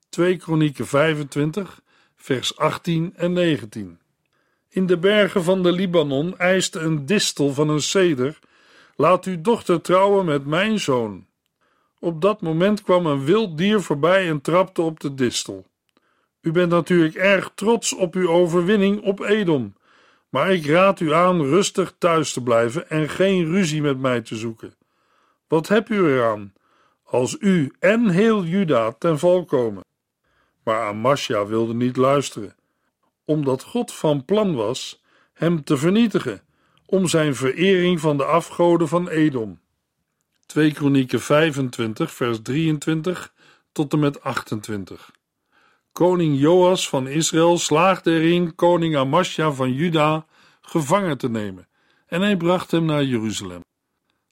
2 0.09 0.37
Kronieken 0.37 0.87
25, 0.87 1.81
vers 2.15 2.57
18 2.57 3.13
en 3.15 3.33
19. 3.33 3.99
In 4.71 4.85
de 4.85 4.97
bergen 4.97 5.43
van 5.43 5.63
de 5.63 5.71
Libanon 5.71 6.37
eiste 6.37 6.79
een 6.79 7.05
distel 7.05 7.53
van 7.53 7.69
een 7.69 7.81
ceder: 7.81 8.39
Laat 8.95 9.25
uw 9.25 9.41
dochter 9.41 9.81
trouwen 9.81 10.25
met 10.25 10.45
mijn 10.45 10.79
zoon. 10.79 11.27
Op 11.99 12.21
dat 12.21 12.41
moment 12.41 12.81
kwam 12.81 13.05
een 13.05 13.25
wild 13.25 13.57
dier 13.57 13.81
voorbij 13.81 14.27
en 14.29 14.41
trapte 14.41 14.81
op 14.81 14.99
de 14.99 15.13
distel. 15.13 15.65
U 16.41 16.51
bent 16.51 16.69
natuurlijk 16.69 17.15
erg 17.15 17.51
trots 17.55 17.95
op 17.95 18.15
uw 18.15 18.29
overwinning 18.29 19.01
op 19.01 19.19
Edom, 19.19 19.75
maar 20.29 20.51
ik 20.51 20.65
raad 20.65 20.99
u 20.99 21.13
aan 21.13 21.41
rustig 21.41 21.93
thuis 21.97 22.33
te 22.33 22.43
blijven 22.43 22.89
en 22.89 23.09
geen 23.09 23.45
ruzie 23.45 23.81
met 23.81 23.99
mij 23.99 24.21
te 24.21 24.35
zoeken. 24.35 24.73
Wat 25.47 25.67
hebt 25.67 25.89
u 25.89 26.05
eraan 26.05 26.53
als 27.03 27.37
u 27.39 27.73
en 27.79 28.09
heel 28.09 28.43
Juda 28.43 28.91
ten 28.91 29.19
val 29.19 29.45
komen? 29.45 29.83
Maar 30.63 30.81
Amasja 30.81 31.45
wilde 31.45 31.73
niet 31.73 31.97
luisteren, 31.97 32.55
omdat 33.29 33.63
God 33.63 33.93
van 33.93 34.25
plan 34.25 34.55
was 34.55 35.01
hem 35.33 35.63
te 35.63 35.77
vernietigen, 35.77 36.41
om 36.85 37.07
zijn 37.07 37.35
verering 37.35 37.99
van 37.99 38.17
de 38.17 38.23
afgoden 38.23 38.87
van 38.87 39.09
Edom. 39.09 39.59
2 40.45 40.71
Kronieken 40.71 41.21
25, 41.21 42.13
vers 42.13 42.41
23 42.41 43.33
tot 43.71 43.93
en 43.93 43.99
met 43.99 44.21
28. 44.21 45.11
Koning 45.91 46.39
Joas 46.39 46.89
van 46.89 47.07
Israël 47.07 47.57
slaagde 47.57 48.11
erin 48.11 48.55
koning 48.55 48.97
Amasja 48.97 49.51
van 49.51 49.73
Juda 49.73 50.25
gevangen 50.61 51.17
te 51.17 51.29
nemen 51.29 51.67
en 52.07 52.21
hij 52.21 52.37
bracht 52.37 52.71
hem 52.71 52.85
naar 52.85 53.03
Jeruzalem. 53.03 53.61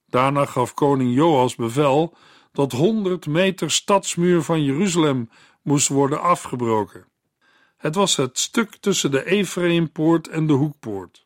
Daarna 0.06 0.46
gaf 0.46 0.74
koning 0.74 1.16
Joas 1.16 1.56
bevel 1.56 2.18
dat 2.52 2.72
100 2.72 3.28
meter 3.28 3.72
stadsmuur 3.72 4.42
van 4.42 4.64
Jeruzalem 4.64 5.30
moest 5.62 5.88
worden 5.88 6.22
afgebroken. 6.22 7.06
Het 7.78 7.96
was 7.96 8.16
het 8.16 8.40
stuk 8.40 8.76
tussen 8.76 9.12
de 9.12 9.26
Ephraimpoort 9.26 10.28
en 10.28 10.48
de 10.48 10.54
Hoekpoort. 10.54 11.26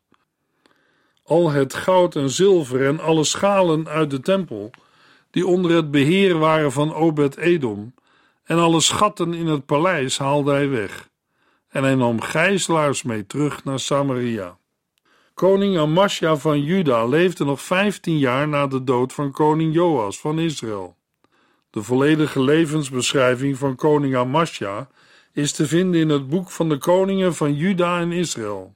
Al 1.24 1.50
het 1.50 1.74
goud 1.74 2.16
en 2.16 2.30
zilver 2.30 2.86
en 2.86 3.00
alle 3.00 3.24
schalen 3.24 3.88
uit 3.88 4.10
de 4.10 4.20
tempel, 4.20 4.70
die 5.30 5.46
onder 5.46 5.70
het 5.70 5.90
beheer 5.90 6.38
waren 6.38 6.72
van 6.72 6.94
Obed-Edom, 6.94 7.94
en 8.44 8.58
alle 8.58 8.80
schatten 8.80 9.34
in 9.34 9.46
het 9.46 9.66
paleis 9.66 10.18
haalde 10.18 10.52
hij 10.52 10.68
weg. 10.68 11.08
En 11.68 11.82
hij 11.82 11.94
nam 11.94 12.20
gijzelaars 12.20 13.02
mee 13.02 13.26
terug 13.26 13.64
naar 13.64 13.80
Samaria. 13.80 14.56
Koning 15.34 15.78
Amasja 15.78 16.36
van 16.36 16.62
Juda 16.62 17.04
leefde 17.04 17.44
nog 17.44 17.60
vijftien 17.60 18.18
jaar 18.18 18.48
na 18.48 18.66
de 18.66 18.84
dood 18.84 19.12
van 19.12 19.30
koning 19.30 19.74
Joas 19.74 20.20
van 20.20 20.38
Israël. 20.38 20.96
De 21.70 21.82
volledige 21.82 22.40
levensbeschrijving 22.42 23.58
van 23.58 23.76
koning 23.76 24.16
Amasja 24.16 24.88
is 25.32 25.52
te 25.52 25.66
vinden 25.66 26.00
in 26.00 26.08
het 26.08 26.28
boek 26.28 26.50
van 26.50 26.68
de 26.68 26.78
koningen 26.78 27.34
van 27.34 27.54
Juda 27.54 28.00
en 28.00 28.12
Israël. 28.12 28.74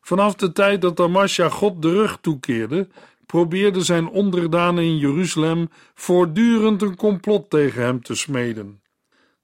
Vanaf 0.00 0.34
de 0.34 0.52
tijd 0.52 0.80
dat 0.80 1.00
Amasja 1.00 1.48
God 1.48 1.82
de 1.82 1.92
rug 1.92 2.18
toekeerde, 2.20 2.88
probeerden 3.26 3.84
zijn 3.84 4.08
onderdanen 4.08 4.84
in 4.84 4.98
Jeruzalem 4.98 5.70
voortdurend 5.94 6.82
een 6.82 6.96
complot 6.96 7.50
tegen 7.50 7.82
hem 7.82 8.02
te 8.02 8.14
smeden. 8.14 8.82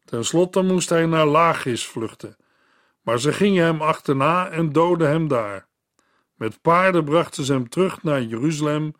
Ten 0.04 0.24
slotte 0.24 0.62
moest 0.62 0.88
hij 0.88 1.06
naar 1.06 1.26
Lagis 1.26 1.86
vluchten, 1.86 2.36
maar 3.02 3.20
ze 3.20 3.32
gingen 3.32 3.64
hem 3.64 3.80
achterna 3.80 4.48
en 4.48 4.72
doodden 4.72 5.08
hem 5.08 5.28
daar. 5.28 5.66
Met 6.34 6.60
paarden 6.62 7.04
brachten 7.04 7.44
ze 7.44 7.52
hem 7.52 7.68
terug 7.68 8.02
naar 8.02 8.22
Jeruzalem 8.22 8.94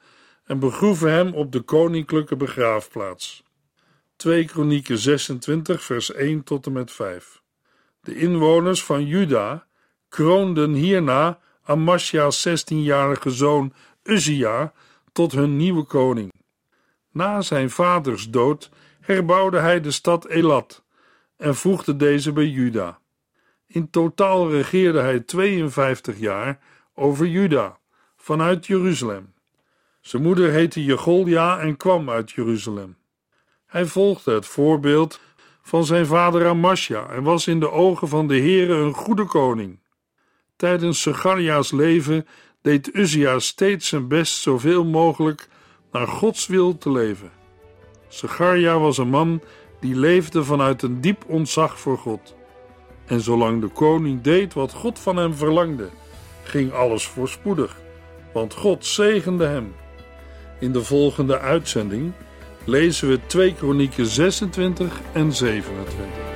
en 0.44 0.59
begroeven 0.59 1.12
hem 1.12 1.35
op 1.35 1.52
de 1.52 1.61
koninklijke 1.61 2.37
begraafplaats. 2.37 3.44
2 4.16 4.44
Kronieken 4.44 4.98
26, 4.98 5.83
vers 5.83 6.12
1 6.12 6.42
tot 6.44 6.66
en 6.66 6.72
met 6.72 6.92
5. 6.92 7.42
De 8.00 8.18
inwoners 8.18 8.85
van 8.85 9.07
Juda 9.07 9.66
kroonden 10.09 10.72
hierna 10.72 11.38
Amasja's 11.62 12.48
16-jarige 12.48 13.31
zoon 13.31 13.72
Uzia 14.02 14.72
tot 15.12 15.33
hun 15.33 15.57
nieuwe 15.57 15.83
koning. 15.83 16.33
Na 17.12 17.40
zijn 17.40 17.70
vaders 17.70 18.31
dood 18.31 18.70
herbouwde 19.00 19.59
hij 19.59 19.81
de 19.81 19.90
stad 19.90 20.26
Elat 20.26 20.85
en 21.37 21.55
voegde 21.55 21.96
deze 21.96 22.33
bij 22.33 22.46
Juda. 22.46 22.98
In 23.66 23.90
totaal 23.90 24.50
regeerde 24.50 25.00
hij 25.00 25.20
52 25.20 26.18
jaar 26.18 26.59
over 26.94 27.26
Juda 27.26 27.79
vanuit 28.16 28.66
Jeruzalem. 28.66 29.35
Zijn 30.00 30.22
moeder 30.22 30.50
heette 30.50 30.85
Jegolja 30.85 31.61
en 31.61 31.76
kwam 31.76 32.11
uit 32.11 32.31
Jeruzalem. 32.31 32.96
Hij 33.66 33.87
volgde 33.87 34.35
het 34.35 34.46
voorbeeld 34.46 35.20
van 35.62 35.85
zijn 35.85 36.07
vader 36.07 36.46
Amasja 36.46 37.09
en 37.09 37.22
was 37.22 37.46
in 37.46 37.61
de 37.61 37.70
ogen 37.70 38.09
van 38.09 38.26
de 38.29 38.38
Heere 38.38 38.74
een 38.74 38.94
goede 38.94 39.24
koning. 39.24 39.79
Tijdens 40.57 41.02
Zecharia's 41.02 41.72
leven 41.72 42.26
deed 42.62 42.94
Uzia 42.94 43.38
steeds 43.38 43.88
zijn 43.88 44.09
best 44.09 44.40
zoveel 44.40 44.85
mogelijk 44.85 45.48
naar 45.92 46.07
Gods 46.07 46.46
wil 46.46 46.79
te 46.79 46.90
leven. 46.90 47.31
Zecharia 48.09 48.79
was 48.79 48.98
een 48.98 49.09
man 49.09 49.42
die 49.81 49.94
leefde 49.94 50.44
vanuit 50.44 50.83
een 50.83 51.00
diep 51.00 51.24
ontzag 51.26 51.81
voor 51.81 51.98
God. 51.98 52.35
En 53.07 53.20
zolang 53.20 53.61
de 53.61 53.68
koning 53.68 54.22
deed 54.22 54.55
wat 54.55 54.72
God 54.72 54.98
van 54.98 55.16
hem 55.16 55.35
verlangde, 55.35 55.88
ging 56.42 56.72
alles 56.72 57.07
voorspoedig, 57.07 57.76
want 58.33 58.55
God 58.55 58.87
zegende 58.87 59.46
hem. 59.46 59.74
In 60.61 60.72
de 60.72 60.85
volgende 60.85 61.38
uitzending 61.38 62.12
lezen 62.66 63.09
we 63.09 63.18
2 63.26 63.55
Kronieken 63.55 64.07
26 64.07 64.88
en 65.12 65.33
27. 65.33 66.36